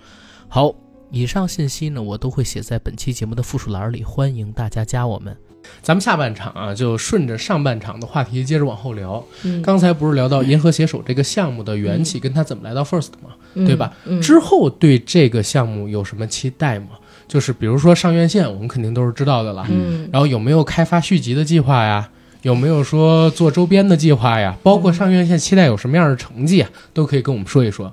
[0.48, 0.72] 好，
[1.10, 5.36] 以上信息呢，我都会写在本期节目的附属栏里，欢迎大家加我们。
[5.82, 9.24] 咱们下半场啊，就顺着上半场的话题接着往后聊。
[9.44, 13.30] 嗯，刚才不是聊到银河携手这个项目的缘起，跟他怎么来到 First 嘛？
[13.54, 13.92] 嗯对吧？
[14.04, 16.88] 嗯，之后对这个项目有什么期待吗？
[17.26, 19.66] 就是比如说上院线，我们肯定都是知道的了。
[19.70, 22.08] 嗯然后有没有开发续集的计划呀？
[22.42, 24.56] 有没有说做周边的计划呀？
[24.62, 27.92] 包括上院线期待有什么样的成绩啊，都可以跟我们说一说。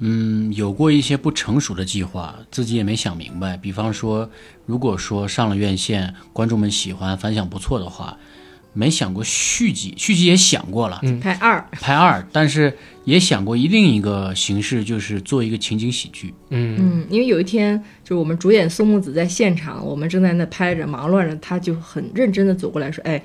[0.00, 3.56] 嗯，有过一些不成熟的计划，自己也没想明白。
[3.56, 4.28] 比方说，
[4.66, 8.16] 如果说上了院线，观众们喜欢，反响不错的话，
[8.72, 16.34] 没想过续集，续集也想过了，嗯拍二，拍二，但是也想过一另一个形式，就是做一个情景喜剧。
[16.50, 23.20] 嗯嗯，因为有一天就是我们主演宋木子在现场，我们正在那拍着忙乱着，他就很认真的走过来说：“哎，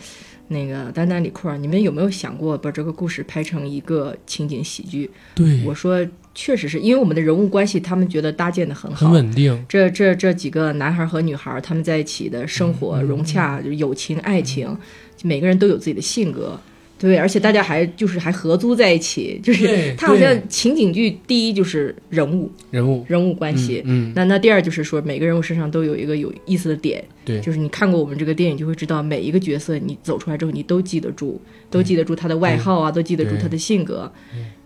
[0.53, 9.11] 那个丹丹李库尔，你们有没有想过把这个故事拍成一个情景喜剧？”对，我说：“确实是因为我们的人物关系，他们觉得搭建的很好很。
[9.15, 9.65] 稳定。
[9.67, 14.77] 这这这几个男孩和女孩，他们在一起的生活嗯融洽，就友情、爱情，
[15.23, 16.59] 每个人都有自己的性格。”
[17.03, 34.09] 对，而且大家还就是还合租在一起，就是他好像情景剧第一就是人物人物人物关系，嗯，那那第二就是说，每个人物身上都有一个有意思的点，对就是你看过我们这个电影，就会知道每一个角色，你走出来之后，你都记得住，都记得住他的外号啊，都记得住他的性格。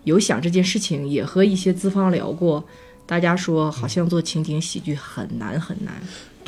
[0.04, 2.64] 有想这件事情，也和一些资方聊过，
[3.04, 5.94] 大家说好像做情景喜剧很难很难，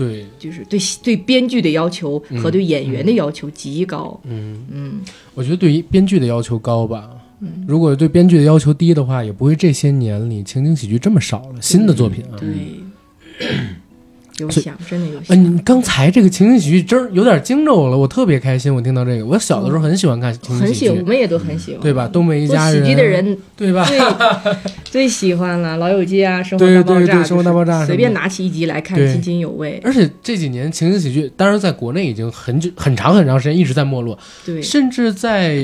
[0.01, 4.19] 对，就是对对编剧的要求和对演员的要求极高。
[4.25, 5.01] 嗯，嗯，
[5.35, 7.11] 我觉得对于编剧的要求高吧。
[7.43, 11.61] 嗯如果对编剧的要求低的话，也不会这些年里情景喜剧这么少了。
[11.61, 12.49] 新的作品啊，对，
[14.43, 15.45] 有想，真的有呃，想。
[15.45, 18.75] 你刚才这个情景喜剧真儿有点惊着我了，我特别开心。
[18.75, 22.09] 我听到这个，我小的时候很喜欢看情景喜很喜欢，我剧，们也都很喜欢，对吧？
[22.09, 23.85] 东北一家人喜剧的人对吧？
[23.85, 23.99] 最
[25.01, 29.81] 最喜欢了《老友记》啊，《生活对大爆炸》对对生活大爆炸就是随便拿起一集来看，津津有味。
[29.85, 35.57] 而且这几年情景喜剧，当然在国内已经很久很长很长时间一直在没落，对，甚至在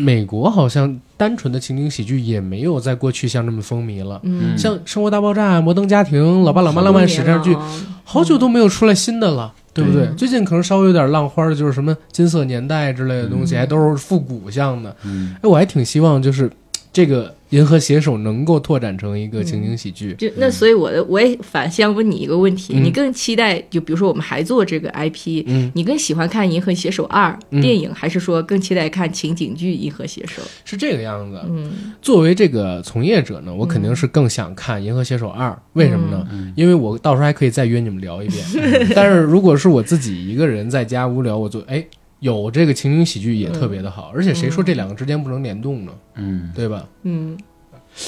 [0.00, 4.20] 美国好像单纯的情景喜剧也没有在过去像这么风靡了。
[4.24, 7.56] 嗯，像《生活大爆炸》《摩登家庭》《老爸老妈浪漫史》这样剧，
[8.04, 10.06] 好久都没有出来新的了，对不对？
[10.16, 14.94] 最近可能稍微有点浪花的，就是什么金色年代之类的东西，还都是复古向的。
[15.04, 16.50] 嗯，哎，我还挺希望就是
[16.92, 20.14] 这个银河携手能够拓展成一个情景喜剧。
[20.18, 30.42] 就那，所以我的我也反向问你一个问题：嗯你更期待，就比如说我们还做这个 IP，嗯，你更喜欢看《银河携手二》嗯电影，还是说更期待看情景剧《银河携手》？
[30.64, 31.40] 是这个样子。
[31.48, 36.26] 嗯作为这个从业者呢，我肯定是更想看《银河携手二》，为什么呢？
[36.32, 38.44] 嗯因为我到时候还可以再约你们聊一遍。
[38.94, 41.84] 但是如果是我自己一个人在家无聊，我就哎
[42.24, 45.92] 有这个情景喜剧也特别的好，而且谁说这两个之间不能联动呢？
[46.14, 46.88] 嗯，对吧？
[47.02, 47.36] 嗯，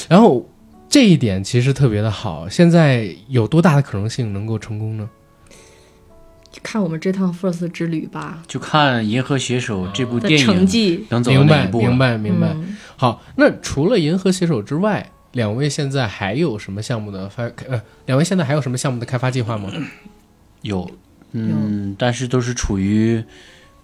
[0.09, 0.49] 然后
[0.89, 5.07] 这一点其实特别的好，现在有多大的可能性能够成功呢？
[6.63, 11.05] 看我们这趟 First 之旅吧就看《银河携手》这部电影成绩。
[11.11, 12.49] 能走一步了明白，明白。
[12.55, 17.43] 嗯好，那除了银河携手之外，两位现在还有什么项目的发？
[17.69, 19.71] 呃，两位现在还有什么项目的开发计划吗？
[20.63, 20.91] 有，
[21.33, 23.23] 嗯，但是都是处于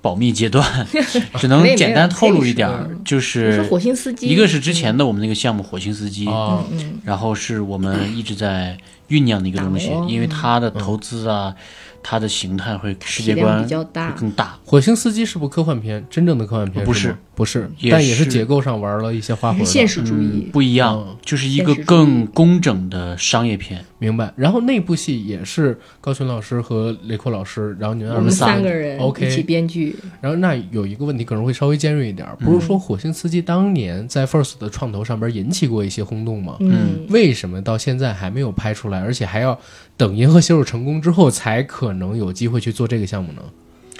[0.02, 0.64] 保密阶段，
[1.38, 7.00] 只能简单透露一点儿，就是火星司机，一个是之前的我们那个项目《火星司机》，哦，嗯，嗯。
[7.04, 8.76] 然后是我们一直在
[9.08, 11.54] 酝酿的一个东西，因为它的投资啊，
[12.02, 14.10] 它的形态会世界观比较大。
[14.10, 14.58] 会更大。
[14.64, 16.04] 火星司机是部科幻片？
[16.10, 19.64] 真正的科幻片不是不是，也但也是是结构上玩了一些花活的。
[19.64, 23.82] 现实主义嗯，不一样嗯，就是一个更工整的商业片。
[23.98, 24.32] 明白。
[24.36, 36.56] 然后那部戏也是高群老师和雷阔老师，然后你们我们三个人 OK 一起编剧，然后那有一个问题可能会稍微尖锐一点，不是说《火星司机》当年在 First 的创投上边引起过一些轰动吗？
[36.60, 39.58] 嗯，为什么到现在还没有拍出来，而且还要
[39.96, 43.42] 等《银河携手》成功之后才可能有机会去做这个项目呢？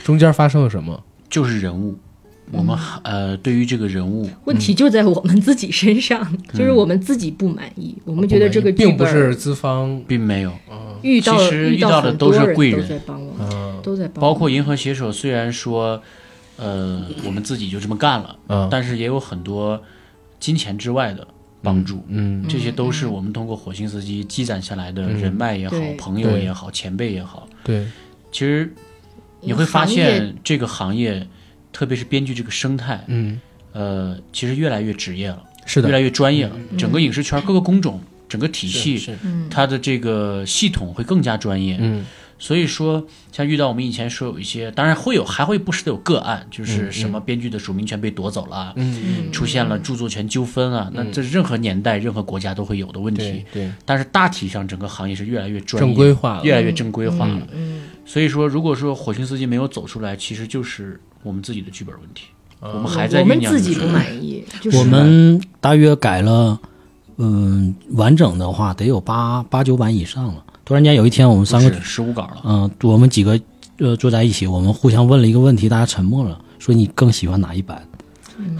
[0.05, 1.03] 中间发生了什么？
[1.30, 1.97] 就是人物，
[2.53, 10.53] 我们还呃对于这个人物，问题就在我们自己身上，就是我们自己不满意，我们觉得这个并不是资方，并没有，
[11.03, 16.01] 遇到其实遇遇到的都是贵人都在帮我们，嗯都在帮我，包括银河携手，虽然说，
[16.57, 19.83] 呃，我们自己就这么干了，嗯但是也有很多
[20.39, 21.27] 金钱之外的
[21.63, 22.05] 帮助。
[22.09, 25.17] 嗯这些都是我们通过火星司机积攒下来的嗯。
[25.19, 25.95] 人脉也好、对。
[25.95, 27.49] 朋友也好、前辈也好。
[27.65, 27.87] 对，
[28.31, 28.73] 其实
[29.41, 31.27] 你会发现，这个行业，
[31.73, 33.41] 特别是编剧这个生态，嗯，
[33.73, 36.57] 呃，其实越来越职业了，是的，越来越专业了。
[36.77, 41.79] 整个影视圈各个工种、整个体系，是，嗯它的这个系统会更加专业。
[41.81, 42.05] 嗯
[42.43, 49.30] 所以说，像遇到我们以前说有一些，当然会有，还会不时的有个案，就是什么编剧的署名权被夺走了啊，嗯。
[49.30, 53.45] 出现了著作权纠纷啊，那这任何年代、任何国家都会有的问题。
[53.53, 53.62] 对。
[53.62, 56.45] 对，但是大体上，整个行业是越来越专业、正规化了。
[56.45, 57.47] 越来越正规化了。
[57.53, 62.24] 嗯，所以说，如果说火星司机没有走出来，其实就是我们自己的剧本问题，
[62.59, 62.72] 啊。
[62.74, 64.78] 我们还在我们酝酿自己不满意，就是。
[64.78, 66.59] 我们大约改了，
[67.18, 70.45] 嗯，完整的话得有八八九版以上了。
[70.73, 72.41] 突然间有一天，我们三个，十五稿了。
[72.47, 73.39] 嗯、我们几个
[73.77, 77.87] 呃坐在一起，我们互相问了一个问题，大家沉默了，说你更喜欢哪一版？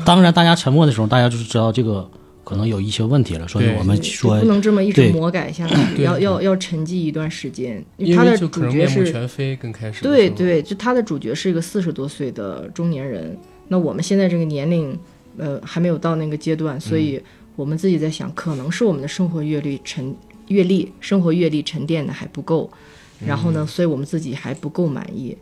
[0.05, 2.07] 当然，大家沉默的时候，大家就是知道这个
[2.45, 7.83] 可能有一些问题了，所以我们说不能这么一直魔改下去，要要要沉寂一段时间。
[7.97, 13.35] 因他的主为就可能角是面目全非，更开始对对，就他的主角是一个四十多岁的中年人，
[13.69, 14.95] 那我们现在这个年龄，
[15.39, 17.19] 呃，还没有到那个阶段，所以
[17.57, 20.15] 我们自己在想，可能是我们的生活阅历沉
[20.49, 22.71] 阅历生活阅历沉淀的还不够，
[23.27, 25.37] 然后呢，所以我们自己还不够满意，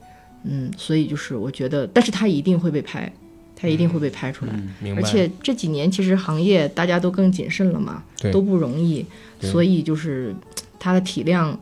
[0.44, 3.10] 嗯，所以就是我觉得，但是他一定会被拍，
[3.56, 4.52] 他一定会被拍出来。
[4.80, 5.00] 明白。
[5.00, 9.04] 而且这几年其实行业大家都更谨慎了嘛对，都不容易，
[9.40, 10.34] 所以就是
[10.78, 11.58] 它的体量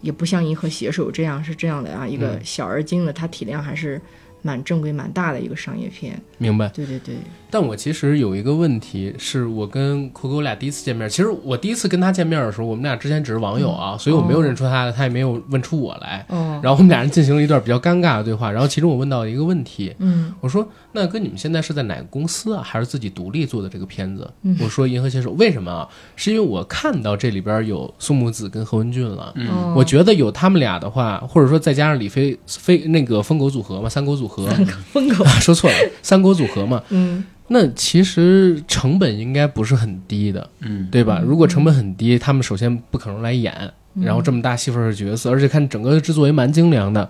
[0.00, 4.00] 也不像银河携手这样是这样的啊，一个小而精的，它体量还是
[4.42, 6.20] 蛮正规蛮大的一个商业片。
[6.38, 6.68] 明白。
[6.68, 7.14] 对对对，
[7.52, 11.06] 但我其实有一个问题，是我跟酷狗俩第一次见面。
[11.06, 16.24] 其实我第一次跟他见面的时候，我们俩之前只是网友啊，所以我没有认出他，他也没有问出我来。
[16.30, 18.50] 哦，然后我们俩人进行了一段比较尴尬的对话。
[18.50, 22.62] 然后其中我问到一个问题，嗯我说：“那跟，你们现在是在哪个公司啊？
[22.64, 25.86] 还是自己独立做的这个片子？”嗯我说：“银河携手。”为什么啊？
[26.16, 29.30] 是因为我看到这里边有宋木子跟何文俊了。
[29.36, 34.48] 嗯，我觉得有他们俩的话，或者说再加上李飞飞那个疯狗组合嘛，三狗组合，
[34.90, 37.22] 疯狗， 说错了，三狗组合嘛，嗯
[37.52, 41.20] 那其实成本应该不是很低的，嗯，对吧？
[41.22, 43.52] 如果成本很低，他们首先不可能来演，
[43.94, 47.08] 嗯然后这么大戏份的角色，而且看整个制作也蛮精良的，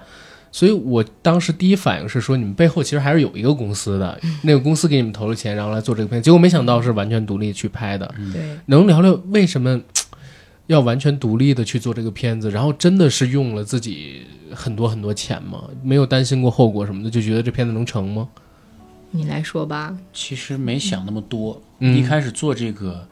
[0.51, 8.13] 所以我当时第一反应是说，你们背后其实还是有一个公司的，那个公司给你们投了钱，然后来做这个片，结果没想到是完全独立去拍的。
[8.33, 9.81] 对，能聊聊为什么
[10.67, 12.51] 要完全独立的去做这个片子？
[12.51, 14.23] 然后真的是用了自己
[14.53, 15.65] 很多很多钱吗？
[15.83, 18.29] 没有担心过后果什么的，就觉得这片子能成吗？
[19.13, 19.97] 你来说吧。
[20.13, 21.63] 其实没想那么多。
[21.79, 23.07] 嗯一开始做这个，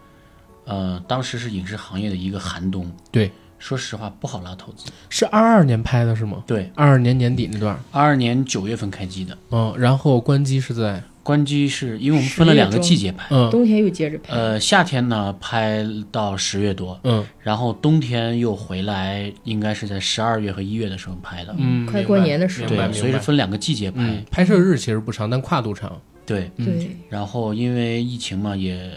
[0.64, 2.90] 呃，当时是影视行业的一个寒冬。
[3.10, 4.90] 对，说实话不好拉投资。
[5.08, 6.42] 是二二年拍的是吗？
[6.46, 13.26] 对，二二年年底那段，二二年九月份开机的，嗯，然后关机是在，关机是因为我们分了两个季节拍。
[13.30, 13.50] 嗯。
[13.50, 17.26] 冬天又接着拍，呃，夏天呢拍到十月多，嗯。
[17.40, 21.54] 然后冬天又回来，应该是在十二月和一月的时候拍的。
[21.58, 22.68] 嗯，快过年的时候。
[22.68, 23.98] 对，所以是分两个季节拍。
[24.00, 28.90] 嗯，拍摄日其实不长，但跨度长，对，对，然后因为疫情嘛，也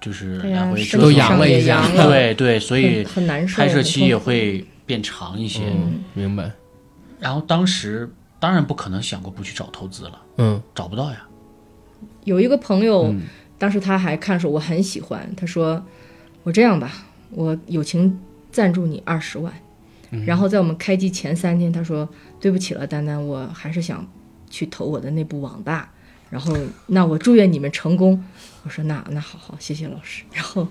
[0.00, 5.62] 就是来回身都阳了一下， 对对，所以很很难受，拍摄期也会变长一些。
[5.64, 6.50] 嗯，明白，
[7.18, 10.60] 然后当时当然不可能想过不去找投资了，嗯。
[10.74, 11.26] 找不到呀。
[12.24, 13.22] 有一个朋友，嗯
[13.56, 15.82] 当时他还看说我很喜欢，他说
[16.42, 18.18] 我这样吧，我友情
[18.50, 19.52] 赞助你二十万。
[20.26, 24.06] 然后在我们开机前三天，他说对不起了，丹丹，我还是想
[24.48, 25.90] 去投我的那部网大。
[26.30, 28.22] 然后那我祝愿你们成功。
[28.64, 30.24] 我说那那好好，谢谢老师。
[30.34, 30.66] 然后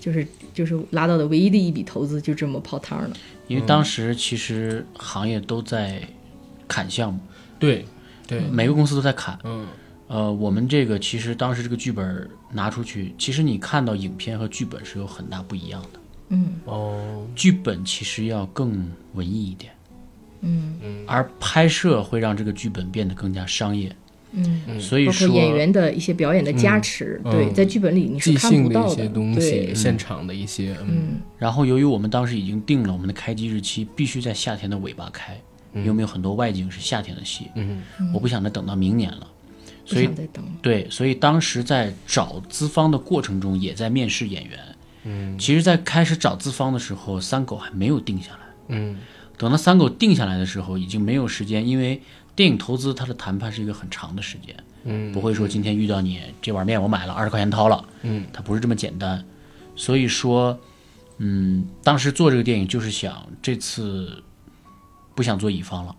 [0.00, 3.10] 就是就是拉到的唯一的一笔投资就这么泡汤了。
[3.46, 6.02] 因为当时其实行业都在
[6.66, 7.20] 砍项目，
[7.58, 7.84] 对
[8.26, 9.38] 对，每个公司都在砍。
[9.44, 9.66] 嗯
[10.12, 16.00] 呃，我们这个其实当时这个剧本拿出去，其实你看到影片和剧本是有很大不一样的。
[16.28, 16.52] 嗯。
[16.66, 19.72] 哦，剧本其实要更文艺一点，
[20.42, 20.78] 嗯。
[20.82, 21.04] 嗯。
[21.06, 23.90] 而拍摄会让这个剧本变得更加商业。
[24.32, 27.32] 嗯，所以说，演员的一些表演的加持，嗯。
[27.32, 30.88] 对，嗯在剧本里你是即看不到兴的一些东西，对，现场的一些，嗯。
[30.90, 31.20] 嗯。
[31.38, 35.40] 然后由于我们当时已经定了我们的开机日期，必须在夏天的尾巴开，
[35.74, 37.82] 因为我们有很多外景是夏天的戏，嗯。
[38.12, 39.41] 我不想着等到明年了，不
[39.84, 40.08] 所以。
[40.60, 44.58] 对，所以当时在找资方的过程中，也在面试演员。
[45.04, 48.38] 嗯，其实，在开始找资方的时候，三狗还没有定下来。
[48.68, 48.96] 嗯
[49.36, 52.00] 等到三狗定下来的时候，已经没有时间，因为
[52.36, 54.54] 电影投资它的谈判是一个很长的时间，
[54.84, 59.24] 嗯，不会说今天遇到你这碗面我买了二十块钱掏了，嗯，它不是这么简单。
[59.74, 60.56] 所以说，
[61.18, 64.22] 嗯，当时做这个电影就是想这次
[65.16, 65.96] 不想做乙方了，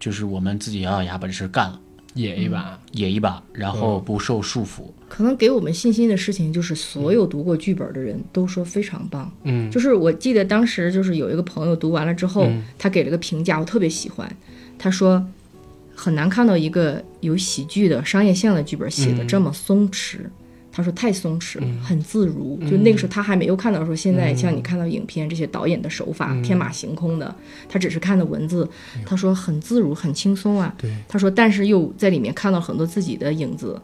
[0.00, 1.78] 就是我们自己咬咬牙把这事干了，
[2.14, 4.84] 野一把，野一把，然后不受束缚。
[5.08, 9.30] 可能给我们信心的事情就是，所有读过剧本的人都说非常棒。
[9.42, 14.36] 嗯就是我记得当时就是有一个朋友读完了之后，嗯他给了个评价，我特别喜欢。
[14.78, 15.24] 他说
[15.94, 20.18] 很难看到一个有喜剧的商业性的剧本写的这么松弛。
[20.76, 22.58] 他说太松弛了，很自如。
[22.68, 27.32] 就那个时候他还没有看到说现在像你看到影片这些导演的手法、天马行空的，
[27.68, 28.68] 他只是看的文字。
[29.06, 30.74] 他说很自如，很轻松啊。
[30.76, 33.80] 对，他说但是又在里面看到很多自己的影子。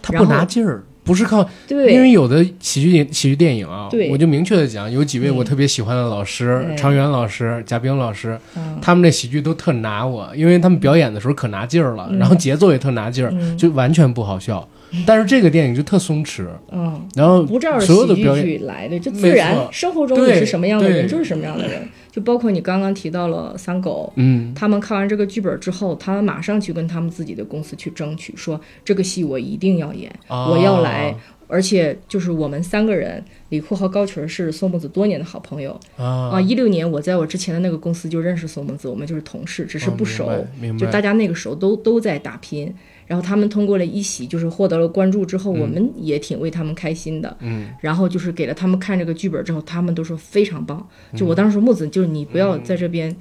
[0.00, 4.08] 他不拿劲儿，不是靠，对，因为有的喜剧喜剧电影啊，对。
[4.10, 8.78] 我就明确的讲，有几位我特别喜欢的老师，嗯常元老师、贾冰老师，嗯。
[8.80, 13.58] 他们这喜剧都特拿我，因为他们表演的时候可拿劲儿了，然后节奏也特拿劲儿，嗯。
[13.58, 14.66] 就完全不好笑。
[15.06, 17.06] 但是这个电影就特松弛，嗯。
[17.14, 19.56] 然后不照着所有喜剧的表演，剧来的，就自然。
[19.72, 21.88] 生活中你是什么样的人，就是什么样的人。
[22.10, 31.14] 就包括你刚刚提到了三狗，嗯他们看完这个剧本之后，他们马上去跟他们自己的公司去争取，说这个戏我一定要演，啊我要来。
[31.50, 36.38] 而且就是我们三个人，李库和高群儿是宋梦子多年的好朋友啊啊。
[36.38, 40.30] 一六年我在我之前的那个公司就认识宋梦子，我们就是同事，只是哦不熟。
[40.78, 42.70] 就大家那个时候都都在打拼，
[43.08, 47.36] 然后他们通过了一喜，就是获得了关注之后，我们也挺为他们开心的。
[47.40, 50.86] 嗯，然后就是给了他们看这个剧本之后，他们都说非常棒。
[51.16, 53.16] 就嗯我当时说木子，就是你不要在这边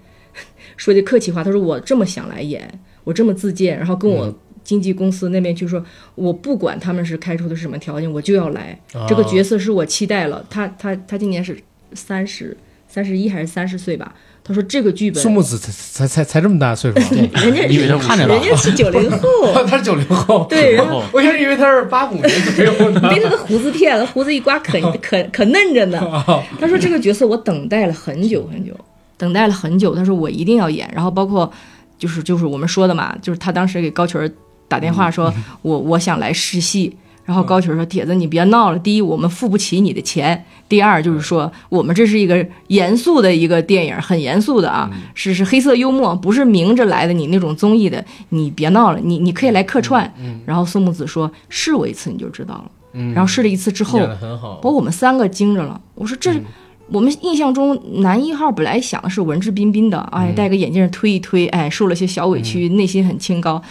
[0.75, 2.69] 说句客气话，他说我这么想来演，
[3.05, 5.81] 我这么自荐，然后跟嗯我经纪公司那边就说，
[6.15, 8.77] 我不管他们是开出的是什么条件，我就要来。
[8.93, 11.57] 啊这个角色是我期待了，他他他今年是
[11.93, 12.55] 三十
[12.89, 14.13] 三十一还是三十岁吧？
[14.47, 19.27] 他说这个剧本苏，木子才才才才这么大岁数，对人家以为他看着人家是九零后，
[19.67, 23.01] 他是九零后，对，然后 我一直以为他是八五年左右的。
[23.09, 25.99] 被他的胡子骗了，胡子一刮可可可嫩着呢。
[26.59, 28.73] 他说这个角色我等待了很久很久，
[29.17, 29.93] 等待了很久。
[29.93, 31.51] 他说我一定要演，然后包括
[31.99, 34.31] 就是就是我们说的嘛，就是他当时给高群儿
[34.69, 36.95] 打电话说，我我想来试戏。
[37.27, 38.79] 然后高群儿说：“铁子，你别闹了。
[38.79, 40.33] 第一，我们付不起你的钱；
[40.69, 48.03] 第二，就是说我们这是一个严肃的一个电影，很严肃的啊，是是黑色幽默，不是明着来的你那种综艺的。
[48.29, 50.09] 你别闹了，你你可以来客串。
[50.45, 52.71] 然后宋木子说：“试我一次你就知道了。
[52.93, 53.99] 嗯然后试了一次之后，
[54.61, 55.79] 把，我们三个惊着了。
[55.95, 56.31] 我说这，
[56.89, 63.61] 我们印象中男一号本来想的是文质彬彬的，哎，戴个眼镜推一推，哎，受了些小委屈，内心很清高。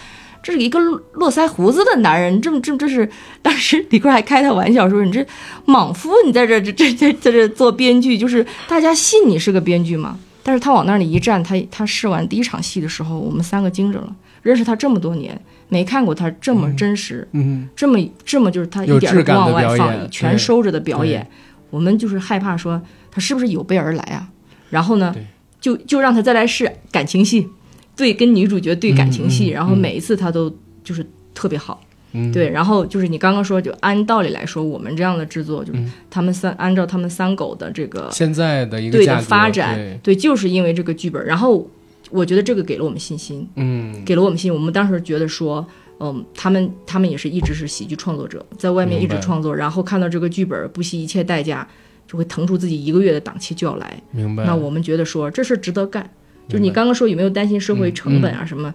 [0.47, 3.09] 这是一个络络腮胡子的男人，这么这么这是
[3.41, 5.27] 当时李坤还开他玩笑说：“你这
[5.65, 14.15] 莽夫，你在这这这这在这做编剧，就是大家信你是个编剧吗？”但是他往那里一站，他他试完第一场戏的时候，我们三个惊着了。
[14.41, 15.37] 认识他这么多年，
[15.67, 21.29] 没看过他这么真实，嗯，这么这么就是他一点不往外放，全收着的表演，
[21.69, 22.81] 我们就是害怕说
[23.11, 24.29] 他是不是有备而来啊？
[24.69, 25.13] 然后呢，
[25.59, 27.49] 就就让他再来试感情戏，
[27.97, 30.49] 对，跟女主角对感情戏，嗯嗯然后每一次他都
[30.83, 31.81] 就是特别好。
[32.13, 41.69] 嗯对，然后就是你刚刚说，就按道理来说，我们这样的制作，就是嗯他们三按照他们三狗的这个现在的一个对的发展对，对，就是因为这个剧本，然后
[42.09, 44.53] 我觉得这个给了我们信心，嗯，给了我们信心。
[44.53, 45.63] 我们当时觉得说，
[45.99, 51.67] 嗯，他们他们也是一直是喜剧创作者，在外面一直创作，然后看到这个剧本，不惜一切代价，
[52.07, 54.01] 就会腾出自己一个月的档期就要来。
[54.11, 54.45] 明白。
[54.45, 56.09] 那我们觉得说这事值得干。
[56.47, 58.73] 就是你刚刚说有没有担心社会成本啊什么？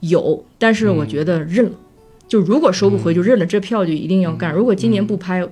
[0.00, 1.72] 有，但是我觉得认了。
[2.26, 4.52] 就如果收不回就认了，这票就一定要干。
[4.52, 5.46] 如果今年不拍，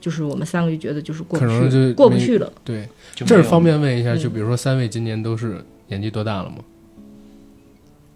[0.00, 2.52] 就是我们三个就觉得就是过不可能去，就过不去了。
[2.64, 6.56] 对，这儿方便问一下，嗯就比如说三位今年都是年纪多大了吗？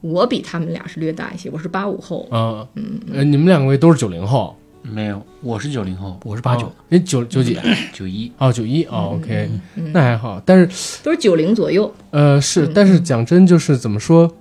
[0.00, 2.66] 我比他们俩是略大一些，我是八五后，啊，
[3.12, 7.56] 呃，你们两位都是九零后，没有，我是九零后，我是八九哦，你九九几？
[7.92, 10.42] 九一，哦，九一哦，OK，嗯那还好。
[10.44, 11.92] 但是都是九零左右。
[12.10, 14.34] 呃，是，嗯但是讲真，就是怎么说？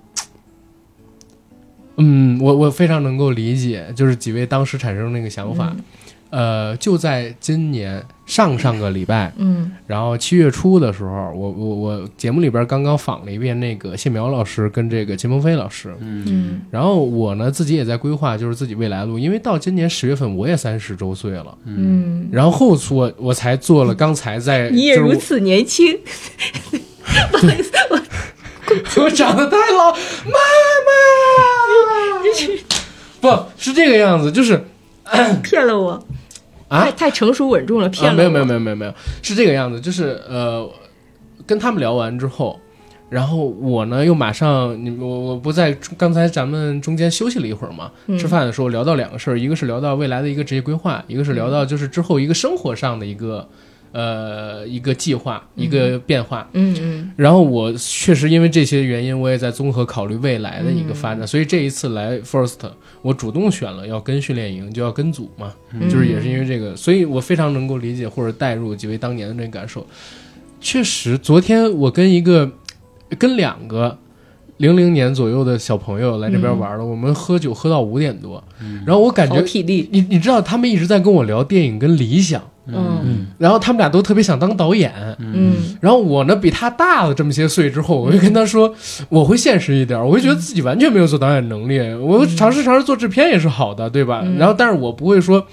[1.97, 5.75] 嗯，我我非常能够理解，就是几位当时产生那个想法。
[6.31, 9.71] 呃，就在今年上上个礼拜，嗯。
[9.85, 16.61] 然后七月初的时候，我我我节目里边刚刚访了一遍那个谢苗老师跟这个秦鹏飞老师，嗯。
[16.71, 25.99] 然后我呢自己也在规划，就是自己未来路，因为到今年十月份我也三十周岁了，嗯，然后我我才做了刚才在你也如此年轻，
[27.31, 30.39] 不好意思，我我长得太老，妈
[30.87, 30.91] 妈，
[33.19, 34.63] 不是这个样子，就是
[35.43, 36.01] 骗了我，
[36.71, 36.85] 啊？
[36.85, 40.67] 太太成熟稳重了，骗了啊，没有没有没有没有没有，是这个样子，就是呃，
[41.45, 42.57] 跟他们聊完之后，
[43.09, 48.17] 然后我呢又马上，你我我不在刚才咱们中间休息了一会儿嘛，嗯。
[48.17, 53.47] 吃饭的时候聊到两个事儿，一个是聊到未来的一个职业规划，一个是聊到就是之后一个生活上的一个
[53.91, 56.47] 呃一个计划一个变化。
[56.53, 57.11] 嗯嗯。
[57.15, 62.59] 然后我确实因为这些原因，我也在综合考虑未来的一个发展，所以这一次来 First，
[63.01, 65.89] 我主动选了要跟训练营，就要跟组嘛，嗯。
[65.89, 69.85] 就是也是因为这个，所以我非常能够理解或者带入几位当年的那个感受。
[70.59, 72.51] 确实，昨天我跟一个
[73.17, 73.97] 跟两个
[74.57, 78.43] 零零年左右的小朋友来这边玩了，我们喝酒喝到五点多，
[78.85, 83.27] 然后我感好觉体力，你你知道他们一直在跟我聊电影跟理想，嗯。
[83.37, 85.77] 然后他们俩都特别想当导演，嗯。
[85.81, 88.73] 然后我呢，比他大了这么些岁之后，我就跟他说，
[89.09, 94.23] 我会现实一点，我会觉得自己完全没有做导演能力，我尝试尝试做制片也是好的，对吧？
[94.37, 95.45] 然后，但是我不会说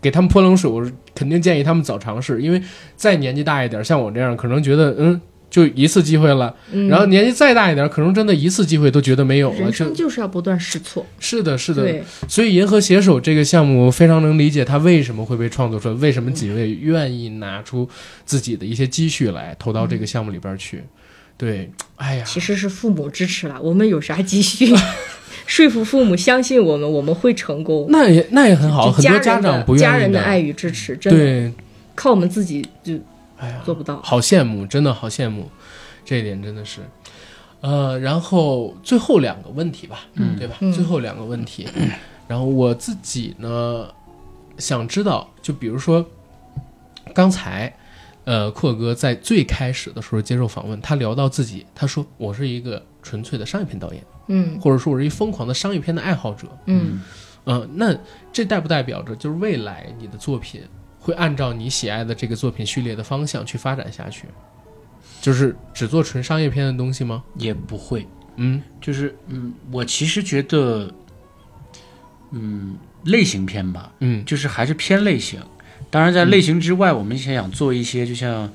[0.00, 0.84] 给他们泼冷水，我
[1.14, 2.62] 肯定建议他们早尝试，因为
[2.96, 5.20] 再年纪大一点，像我这样，可能觉得嗯。
[5.52, 9.58] 就一次机会了，嗯，然后年纪再大一点，可能真的一次机会都觉得没有了。
[9.58, 17.86] 人生就是要不断试错，是的，是的，对，所以银河携手这个项目，我非常能理解他为什么会被创作出来，为什么几位愿意拿出
[18.24, 20.82] 自己的一些积蓄来投到这个项目里边去。
[21.36, 24.74] 对，哎呀，其实是父母支持了，我们有啥积蓄？
[25.44, 27.86] 说服父母相信我们，我们会成功。
[27.90, 31.18] 那也那也很好，很多家长不愿意家人的爱与支持，真的。
[31.18, 31.52] 对，
[31.94, 32.94] 靠我们自己就
[33.42, 34.00] 哎呀，做不到。
[34.02, 35.50] 好羡慕，真的好羡慕，
[36.04, 36.80] 这一点真的是。
[37.60, 40.36] 呃，然后最后两个问题吧，嗯。
[40.38, 40.56] 对吧？
[40.60, 40.72] 嗯。
[40.72, 41.68] 最后两个问题，
[42.28, 43.88] 然后我自己呢
[44.58, 46.04] 想知道，就比如说
[47.12, 47.74] 刚才，
[48.24, 54.58] 呃，阔哥在最开始的时候接受访问，他聊到自己，他说我是一个纯粹的商业片导演，嗯。
[54.60, 57.00] 或者说我是一疯狂的商业片的爱好者，嗯。
[57.44, 57.92] 嗯，那
[58.32, 60.62] 这代不代表着就是未来你的作品
[61.02, 64.26] 会按照你喜爱的这个作品序列的方向去发展下去？
[65.20, 67.24] 就是只做纯商业片的东西吗？
[67.36, 70.88] 也不会，嗯就是嗯，我其实觉得，
[72.30, 75.40] 嗯，类型片吧，嗯就是还是偏类型。
[75.90, 78.48] 当然，在类型之外，我们想想做一些就像，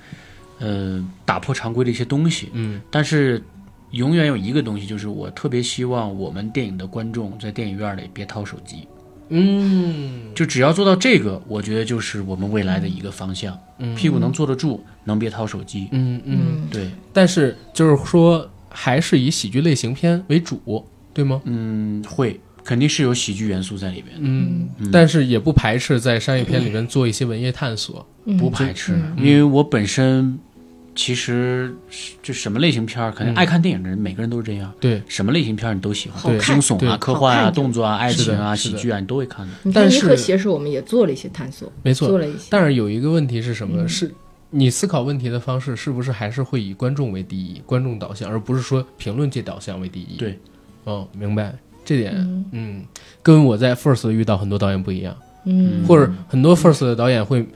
[0.59, 2.49] 呃，打破常规的一些东西。
[2.53, 3.43] 嗯但是，
[3.91, 8.87] 永远有一个东西，就是我特别希望我们电影的观众在电影院里别掏手机。
[9.29, 10.33] 嗯。
[10.35, 13.57] 就只要做到这个，我觉得就是我们未来的一个方向。
[13.79, 13.95] 嗯。
[13.95, 15.87] 屁股能坐得住，能别掏手机。
[15.91, 16.67] 嗯嗯，嗯。
[16.71, 21.41] 对，但是就是说还是以喜剧类型片为主，对吗？
[21.45, 24.91] 嗯，会肯定是有喜剧元素在里边，嗯，嗯。
[24.91, 28.05] 但是也不排斥在商业片里面做一些文艺探索。
[28.25, 28.37] 嗯。
[28.37, 29.15] 不排斥，嗯。
[29.17, 30.37] 因为我本身
[30.97, 33.35] 其实是就什么类型片儿，可能嗯。
[33.35, 34.73] 爱看电影的人，每个人都是这样。
[34.81, 36.43] 对，什么类型片儿你都喜欢，对。
[36.43, 39.53] 惊悚啊、科幻啊、动作啊、爱情啊、喜剧啊，你都会看的。
[39.71, 42.07] 但是银河携手，我们也做了一些探索，没错。
[42.07, 43.87] 做了一些，但是有一个问题是什么？
[43.87, 44.11] 是
[44.49, 50.17] 你思考问题的方式是不是还是会以观众为第一，观众导向，而不是说评论界导向为第一？
[50.17, 50.39] 对，
[50.85, 51.55] 哦，明白。
[51.85, 52.45] 这点，嗯。
[52.51, 52.85] 嗯，
[53.21, 57.47] 跟我在 First 遇到很多导演不一样，嗯，或者很多 First 的导演会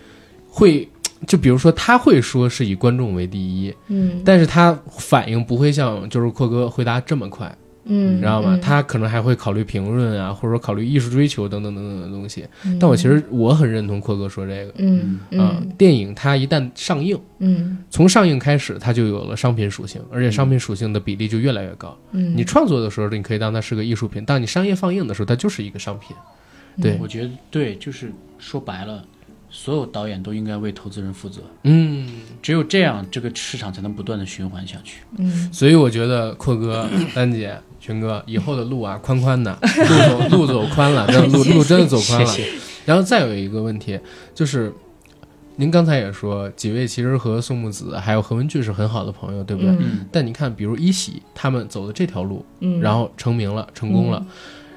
[0.47, 0.87] 会。
[1.27, 4.21] 就比如说，他会说是以观众为第一，嗯。
[4.25, 7.55] 但是他反应不会像就是阔哥回答这么快，
[7.85, 8.55] 嗯，你知道吗？
[8.55, 8.61] 嗯。
[8.61, 12.45] 他可能还会考虑评论啊，或者说考虑艺术追求等等等等的东西。
[12.65, 12.77] 嗯。
[12.79, 15.19] 但我其实我很认同阔哥说这个，嗯
[15.77, 17.77] 电影它一旦上映，嗯。
[17.89, 21.95] 从上映开始，它就有了商品属性，而且商品属性的比例就越来越高。
[22.11, 26.15] 嗯，你创作的时候，你可以当它是个艺术品；当你商业放映的时候，它就是一个商品。
[26.81, 29.03] 对，我觉得对，就是说白了，
[29.51, 32.07] 所有导演都应该为投资人负责，嗯，
[32.41, 35.01] 只有这样，这个市场才能不断的循环下去。
[35.17, 42.25] 嗯所以我觉得阔哥、 丹姐、群哥以后的路啊， 宽宽的，路走路走宽了， 那路路真的走宽了。
[42.25, 42.51] 谢谢
[42.85, 43.99] 然后再有一个问题
[44.33, 44.73] 就是。
[45.57, 49.69] 您刚才也说，几位其实和宋木子还有何文俊是很好的朋友，对不对？
[49.73, 54.25] 嗯嗯，但你看，比如一喜他们走的这条路，嗯，然后成名了，成功了。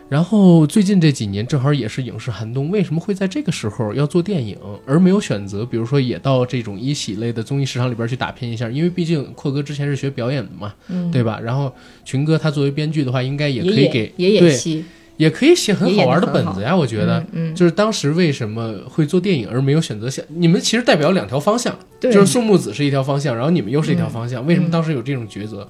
[0.08, 8.68] 然后最近这几年正好也是影视寒冬，为什么会在这个时候要做电影，而没有选择，比如说也到这种一喜类的综艺市场里边去打拼一下？
[8.68, 11.40] 因为毕竟阔哥之前是学表演的嘛，嗯对吧？
[11.42, 11.72] 然后
[12.04, 14.84] 群哥他作为编剧的话，应该也也可以给也演对戏，
[15.16, 16.76] 也可以写很好玩的本子呀。
[16.76, 25.66] 我觉得，嗯，嗯就是当时为什么会做电影而没有选择像你们，其实代表两条方向，就是宋木子是一条方向，然后你们又是一条方向，为什么当时有这种抉择？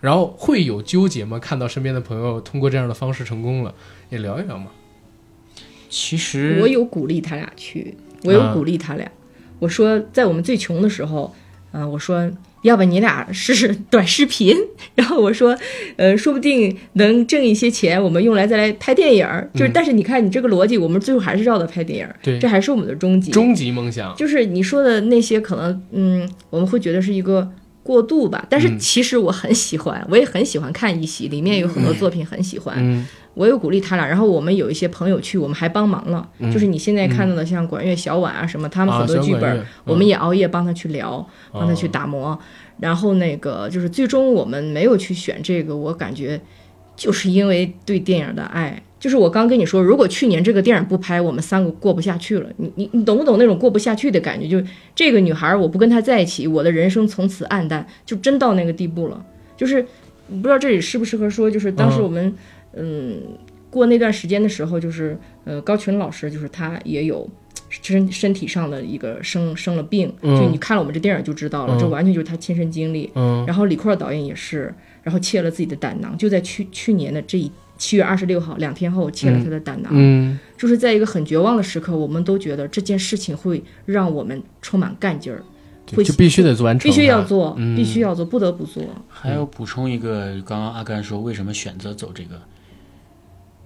[0.00, 1.38] 然后会有纠结吗？
[1.38, 3.74] 看到身边的朋友通过这样的方式成功了，
[4.10, 4.66] 也聊一聊嘛。
[5.88, 9.10] 其实我有鼓励他俩去，我有啊鼓励他俩。
[9.58, 11.34] 我说，在我们最穷的时候，
[11.72, 12.30] 嗯、我说，
[12.62, 14.54] 要不你俩试试短视频。
[14.94, 15.56] 然后我说，
[15.96, 19.48] 呃，说不定能挣一些钱，我们用来再来拍电影儿。
[19.54, 23.30] 就是，嗯但是你看你这个逻辑，我们最后还是绕到拍电影儿，对这还是我们的终极。
[23.30, 27.50] 终极梦想，就是你说的那些，可能嗯，我们会觉得是一个
[27.86, 28.44] 过度吧。
[28.50, 32.74] 但是嗯其实我很喜欢，我也很喜欢看一席，里面有很多作品很喜欢。
[32.78, 33.06] 嗯
[33.36, 36.26] 我有鼓励他俩，然后我们有一些朋友去，我们还帮忙了。
[36.50, 42.38] 就是你现在看到的，像管乐小婉啊什么，他们啊很多剧本，我们也熬夜帮他去聊，帮他去打磨。
[42.80, 46.40] 然后那个就是最终我们没有去选这个，我感觉
[46.96, 48.82] 就是因为对电影的爱。
[48.98, 52.48] 就是我刚跟你说，如果去年这个电影不拍，我们三个过不下去了。
[52.56, 54.48] 你你你懂不懂那种过不下去的感觉？
[54.48, 59.24] 就这个女孩，我不跟她在一起，我的人生从此暗淡，就真到那个地步了。
[59.56, 59.82] 就是
[60.28, 62.34] 不知道这里适不适合说，就是当时我们
[62.74, 63.20] 嗯
[63.70, 67.28] 过那段时间的时候，就是呃高群老师，就是他也有。
[67.68, 73.10] 身身体上的一个生生了病，嗯就你看了我们这电影就知道了，嗯这完全就是他亲身经历。
[73.16, 74.72] 嗯然后李阔导演也是，
[75.02, 85.42] 然后切了自己的胆囊，就在去去年的这一七月二十六号两天后切了他的胆囊，嗯就是在一个很绝望的时刻，我们都觉得这件事情会让我们充满干劲儿，
[85.94, 88.82] 会就必须得完成，必须要做，嗯必须要做，不得不做。
[89.08, 92.40] 还要补充一个，刚刚阿甘说为什么选择走这个，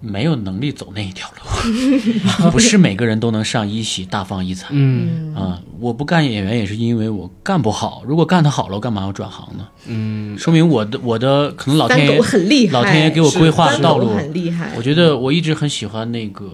[0.01, 4.67] 没有能力走那一条路， 不是每个人都能上一喜大放异彩。
[4.71, 8.03] 嗯啊、我不干演员也是因为我干不好。
[8.05, 9.67] 如果干得好了，我干嘛要转行呢？
[9.85, 14.09] 嗯说明我的我的可能老天爷很厉害，老天爷给我规划的道路。
[14.15, 14.73] 很厉害。
[14.75, 16.45] 我觉得我一直很喜欢那个《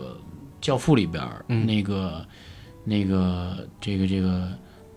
[0.60, 2.26] 教父》里边儿、嗯那个
[2.84, 4.48] 那个这个这个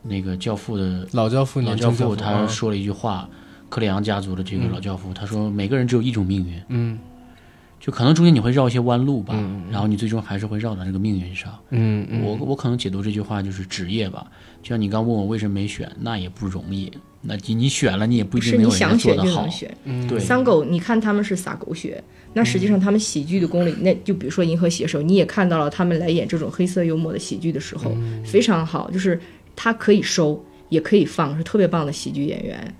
[0.03, 3.29] 那个教父的老教父老教父他说了一句话，
[3.69, 6.99] 克里昂家族的这个老教父，他说每个人只有一种命运，嗯
[7.81, 11.59] 就可能中间你会绕一些弯路吧，嗯然后你最终还是会绕到这个命运上。
[11.71, 14.27] 嗯嗯我我可能解读这句话就是职业吧，
[14.63, 16.93] 就像你刚问我为什么没选，那也不容易。
[17.23, 19.51] 那你你选了，你也不一定是你没有人家想选做得好就能。
[19.51, 19.77] 选。
[19.85, 22.03] 嗯对三狗，你看他们是撒狗血，
[22.35, 29.19] 那实际上他们喜剧的功力，那就比如说《银河写手》，你也看到了他们来演这种黑色幽默的喜剧的时候，非常好，就是
[29.57, 32.75] 他可以收，也可以放，是特别棒的喜剧演员。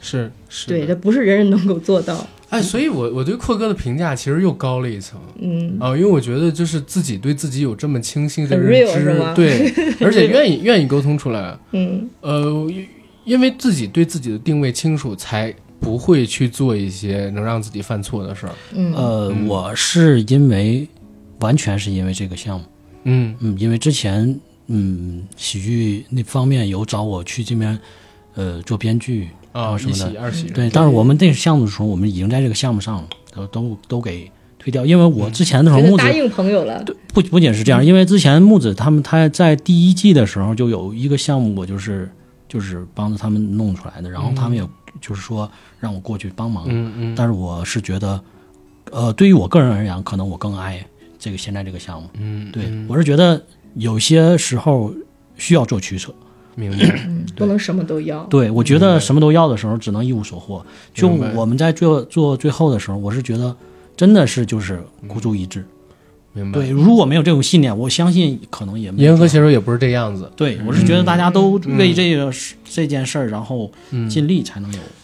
[0.00, 2.26] 是是对，的这不是人人能够做到。
[2.52, 9.72] 哎，所以我我对阔哥的评价其实又高了一层嗯，啊，因为我觉得就是自己对自己有这么清晰的认知，对，
[10.04, 12.86] 而且愿意愿意沟通出来，嗯，呃，因
[13.24, 18.52] 因为自己对自己的定位清楚，才不会去做一些能让自己犯错的事儿。
[18.74, 20.86] 嗯，呃，我是因为
[21.40, 22.66] 完全是因为这个项目，
[23.04, 23.34] 嗯。
[23.40, 27.78] 嗯，因为之前嗯喜剧那方面有找我去这边
[28.34, 36.84] 呃做编剧，啊，一什么的喜二喜，对，但是我们这个项目的时候，我们已经在这个项目上了，都都都给推掉，因为我之前的时候木子答应朋友了。
[37.12, 42.10] 不不仅是这样，因为之前木子他们他在第一季的时候就有一个项目，我就是
[42.48, 44.66] 就是帮着他们弄出来的，然后他们也
[45.00, 47.14] 就是说让我过去帮忙，嗯嗯。
[47.14, 48.20] 但是我是觉得，
[48.90, 50.82] 呃，对于我个人而言，可能我更爱
[51.18, 52.08] 这个现在这个项目。
[52.14, 52.86] 嗯，对、嗯。
[52.88, 53.42] 我是觉得
[53.74, 54.94] 有些时候
[55.36, 56.14] 需要做取舍。
[56.54, 57.02] 明白。
[57.06, 58.24] 嗯，不能什么都要。
[58.24, 60.64] 对我觉得什么都要的时候，只能一无所获。
[60.92, 63.54] 就我们在做做最后的时候，我是觉得
[63.96, 65.64] 真的是就是孤注一掷。
[66.34, 66.58] 明白。
[66.58, 70.30] 对，如果没有这种信念，我相信可能也没有银河这样写手也不是这样子。
[70.34, 75.01] 对，我是觉得大家都嗯为这个事、这件事儿，然后嗯，尽力才能有，嗯，嗯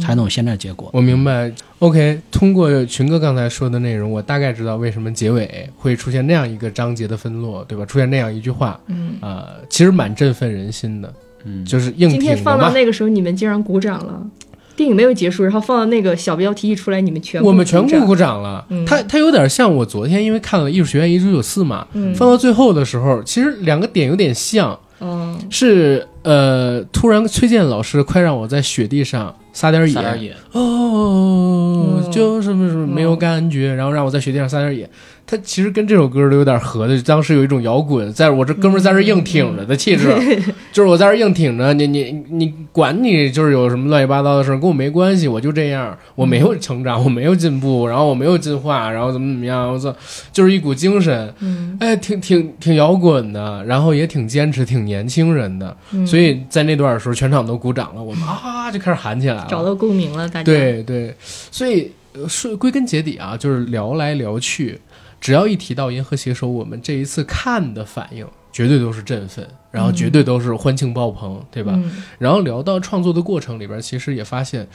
[0.00, 0.90] 才能有现在结果。
[0.92, 1.50] 我明白。
[1.78, 7.84] OK，通过群哥刚才说的内容，我大概知道为什么结尾会出现那样一个章节的分落，对吧？
[7.84, 11.12] 出现那样一句话，嗯，呃，其实蛮振奋人心的，
[11.44, 12.72] 嗯，就是硬挺今天放到。
[12.72, 14.26] 那个时候，你们竟然鼓掌了。
[14.74, 18.62] 电影没有结束，然后放到那个小标题一出来，你们全部我们全部鼓掌了。
[18.68, 32.10] 嗯他他有点像我昨天因为看了《艺术学院一九九四》嘛，嗯放到最后的时候，其实两个点有点像，哦，是呃，突然崔健老师快让我在雪地上撒点野，撒点野，哦，嗯。
[32.10, 34.88] 就什么什么没有感觉，然后让我在雪地上撒点野。
[35.26, 40.14] 他其实跟这首歌都有点合的，当时有一种摇滚，在我这哥们儿在这硬挺着的气质，
[40.72, 49.92] 就是我在这硬挺着，你你你管你就是有什么乱七八糟的事儿，跟我没关系，我就这样，我没有成长，我没有进步，然后我没有进化，然后怎么怎么样，我操，
[50.32, 56.06] 就是一股精神，嗯，哎，挺挺挺摇滚的，然后也挺坚持，挺年轻人的，嗯。
[56.06, 61.12] 所以在那段的时候，全场都鼓掌了，我们啊就开始喊起来了，找到共鸣了，大家。，对对，
[61.50, 64.78] 所以呃说归根结底啊，就是聊来聊去，
[65.20, 71.72] 只要一提到《银河携手》，我们这一次看的反应绝对都是振奋，然后绝对都是欢庆爆棚，对吧？
[71.76, 74.66] 嗯然后聊到创作的过程里边，其实也发现，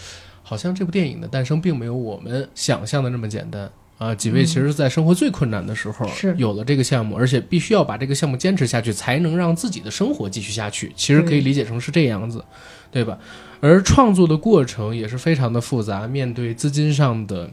[0.44, 4.14] 好像这部电影的诞生并没有我们想象的那么简单啊。
[4.14, 10.92] 几位其实，在生活最困难的时候，是有了这个项目，而且必须要把这个项目坚持下去，才能让自己的生活继续下去。
[10.96, 12.44] 其实可以理解成是这样子，
[12.92, 13.18] 对吧？
[13.62, 17.50] 而创作的过程也是非常的复杂，面对资金上的。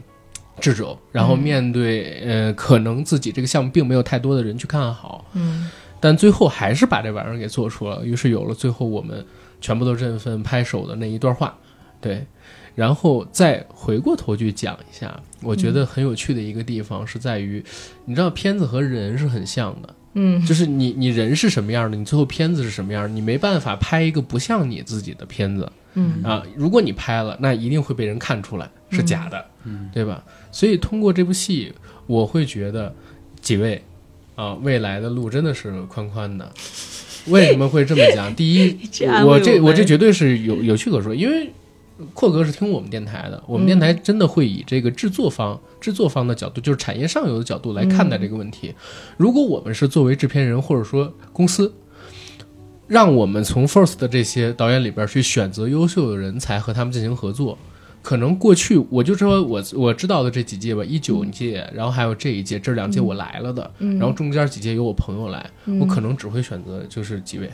[0.59, 5.71] 掣肘，然后面对、呃，可能自己这个项目并没有太多的人去看好，嗯。
[6.01, 9.25] 但最后还是把这玩意儿给做出了，于是有了最后我们
[9.59, 11.57] 全部都振奋拍手的那一段话，
[11.99, 12.25] 对，
[12.73, 17.61] 然后再回过头去讲一下，我觉得很有趣的一个地方是在于，
[18.05, 20.45] 你知道片子和人是很像的，嗯。
[20.45, 25.69] 就是你你人是什么样的，你最后片子是什么样的，你没办法拍一个不像你自己的片子。
[25.95, 26.23] 嗯。
[26.23, 30.23] 啊，如果你拍了，那一定会被人看出来是假的，嗯，对吧？
[30.51, 31.73] 所以通过这部戏，
[32.07, 32.93] 我会觉得
[33.41, 33.83] 几位
[34.35, 36.51] 啊，未来的路真的是宽宽的。
[37.27, 38.33] 为什么会这么讲？
[38.33, 38.77] 第一
[39.25, 41.51] 我这我这绝对是有有趣可说，因为
[42.13, 48.73] 阔哥是听我们电台的，我们电台真的会以这个制作方、制作方的角度，就是产业上游的角度来看待这个问题。
[49.17, 51.71] 如果我们是作为制片人或者说公司，
[52.87, 57.57] 让我们从 First 的这些导演里边去选择优秀的人才和他们进行合作，
[58.01, 63.97] 可能过去我就说我我知道的这几届吧，一九届，然后还有这一届，这两届我来了的，嗯。
[63.99, 65.45] 然后中间几届有我朋友来，
[65.79, 67.49] 我可能只会选择就是几位。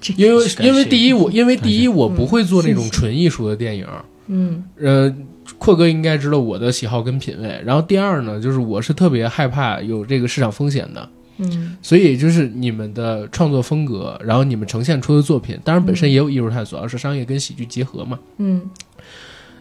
[0.00, 3.86] 这因为因为第一我因为第一我不会做那种纯艺术的电影，
[4.26, 4.64] 嗯。
[4.78, 5.14] 呃，
[5.58, 7.62] 阔哥应该知道我的喜好跟品味。
[7.64, 11.08] 然后第二呢，就是我是特别害怕有这个市场风险的，
[11.40, 18.18] 嗯所以就是你们的创作风格，然后你们呈现出的作品，当然本身也有艺术探索，而是商业跟喜剧结合嘛。
[18.38, 18.62] 嗯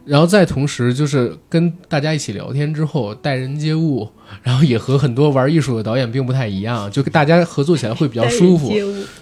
[0.05, 4.09] 然后再同时就是跟大家一起聊天之后，待人接物，
[4.41, 8.73] 然后也和很多玩艺术的导演并不太一样，就跟大家合作起来会比较舒服。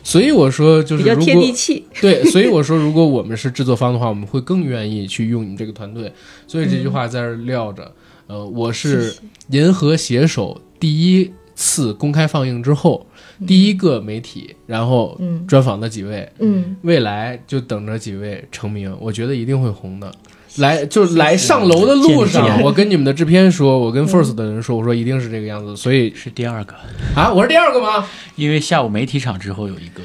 [0.01, 1.83] 所以我说，就是比较贴如果地气。
[1.99, 6.13] 对，所以我说，如果我们是制作方的话，我们会更愿意去用你们这个团队。
[6.47, 7.91] 所以这句话在这儿撂着。
[8.27, 9.11] 呃，我是
[9.49, 13.07] 《银河携手》第一次公开放映之后，
[13.47, 15.43] 第一个媒体，然后嗯。
[15.47, 20.11] 专访的几位，嗯，未来就等着几位成名，我觉得一定会红的。
[20.57, 25.75] 来，就是来上楼的路上，我跟你们的制片说，我跟 First 的人说，我说一定是这个样子。
[25.75, 26.75] 所以是第二个，
[27.15, 28.07] 啊，我是第二个吗？
[28.35, 30.01] 因为下午媒体场之后有一个，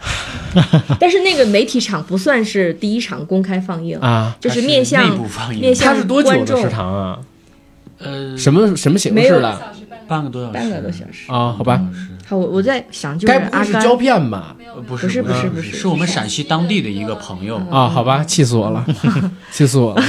[0.98, 5.60] 但是那个媒体场不算是第一场公开放映，啊，就是面向内部放映。
[5.60, 7.18] 面向它是多久的观众时长啊？
[7.98, 9.74] 呃什么什么形式的
[10.06, 11.30] 半个多小时，半个多小时。
[11.32, 11.52] 啊？
[11.52, 11.80] 好吧，
[12.26, 14.56] 好，我我在想，就是该不是胶片吧？
[14.74, 18.84] 呃不不是不是不是是我们陕西当地的一个朋友，啊，好吧，气死我了，
[19.52, 20.02] 气死我了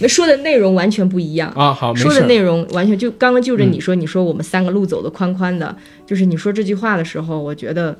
[0.00, 1.50] 那说的内容完全不一样。
[1.56, 1.74] 啊！
[1.74, 2.04] 好，没事。
[2.04, 5.76] 说的内容完全就刚刚就着你说，你说我们三个路走的宽宽的，
[6.06, 7.98] 就是你说这句话的时候，我觉得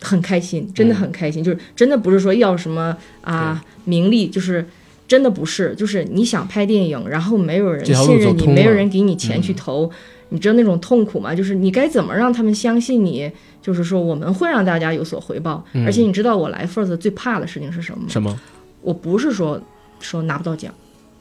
[0.00, 4.64] 很开心，真的很开心，就是真的不是说要什么啊名利，就是
[5.06, 9.90] 真的不是，就是你想拍电影，然后没有人信任你，没有人给你钱去投，
[10.30, 11.34] 你知道那种痛苦吗？
[11.34, 13.30] 就是你该怎么让他们相信你？
[13.60, 18.08] 就是说我们会让大家有所回报，而且你知道我来 First 最怕的事情是什么吗？
[18.10, 18.38] 什么？
[18.82, 19.60] 我不是说
[20.00, 20.72] 说拿不到奖。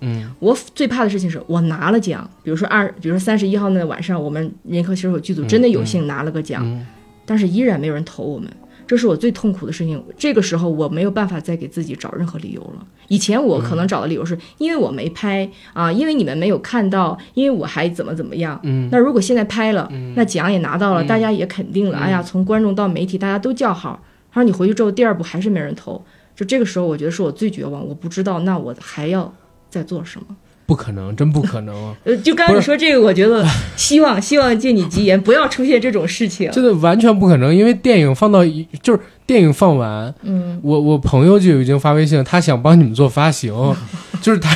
[0.05, 6.85] 嗯我最怕的事情是我拿了奖，比如说二，比如说三十一号那晚上，我们银河携手剧组真的有幸拿了个奖，嗯
[7.25, 8.51] 但是依然没有人投我们，
[8.93, 9.99] 这是我最痛苦的事情。
[10.15, 12.85] 这个时候我没有办法再给自己找任何理由了。
[13.07, 18.59] 以前我可能找的理由是因为我没拍啊，因为你们没有看到，因为我还怎么怎么样。
[18.61, 23.99] 嗯那如果现在拍了，那奖也拿到了，大家也肯定了，哎呀，从观众到媒体，大家都叫好。
[24.31, 25.99] 他说你回去之后，第二部还是没人投，
[26.35, 27.83] 就这个时候，我觉得是我最绝望。
[27.83, 29.33] 我不知道，那我还要
[29.71, 30.37] 再做什么？
[30.65, 33.45] 不可能，真不可能， 呃，就刚刚你说这个，我觉得
[33.75, 36.49] 希望希望借你吉言，不要出现这种事情。
[36.51, 43.53] 真的完全不可能，因为电影放到一就是电影放完，嗯，我我朋友就已经发微信，他想帮你们做发行，
[44.21, 44.55] 就是他，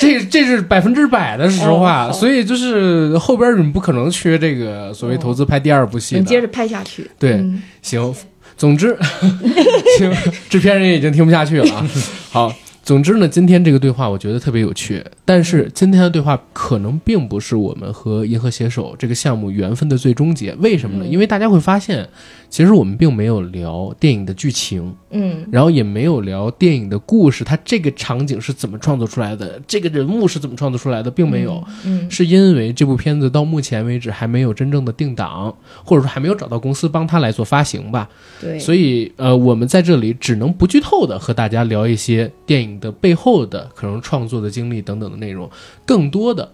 [0.00, 6.20] 这这是百分之百的实话，哦所以就是后边你们不可能缺这个所谓投资拍第二部戏的。
[6.20, 7.08] 能接着拍下去。
[7.18, 8.14] 对嗯行，
[8.56, 8.96] 总之，
[9.98, 10.12] 行，
[10.48, 11.86] 制片人已经听不下去了啊。
[12.30, 12.54] 好，
[12.90, 20.52] 总之呢，今天这个对话我觉得特别有趣，但是今天的对话可能并不是我们和银河携手这个项目缘分的最终结。
[20.54, 21.04] 为什么呢？
[21.06, 22.08] 嗯因为大家会发现，
[22.48, 31.62] 其实我们并没有聊电影的剧情，嗯然后也没有聊电影的故事，它这个场景是怎么创作出来的，这个人物是怎么创作出来的，并没有。
[31.84, 38.08] 嗯是因为这部片子到目前为止还没有真正的定档，或者说还没有找到公司帮他来做发行吧。
[38.40, 45.48] 对，所以呃，我们在这里只能不剧透的和大家聊一些电影的背后的可能创作的经历等等的内容，
[45.86, 46.50] 更多的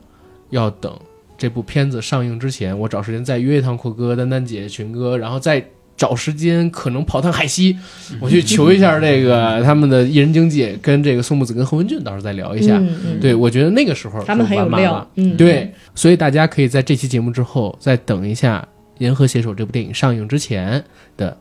[0.51, 0.93] 要等
[1.39, 5.65] 这部片子上映之前，我找时间再约一趟阔哥、丹丹姐、群哥，然后再
[5.97, 7.75] 找时间可能跑趟海西，
[8.21, 12.77] 我去求一下这个他们的艺人经纪，跟这个宋木子跟何文俊到时候再聊一下。
[12.77, 15.11] 嗯嗯，对，我觉得那个时候他们很有料。
[15.15, 18.67] 嗯，对，所以大家可以在这期节目之后再等一下
[19.05, 20.85] 《银河携手》这部电影上映之前
[21.17, 21.35] 的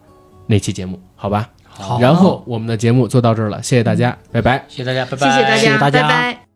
[0.47, 1.49] 那期节目，好吧？
[1.77, 4.63] 好然后我们的节目做到这儿了，谢谢大家，拜拜。
[4.67, 6.54] 谢谢大家，拜谢拜，谢大家，谢谢大家拜拜。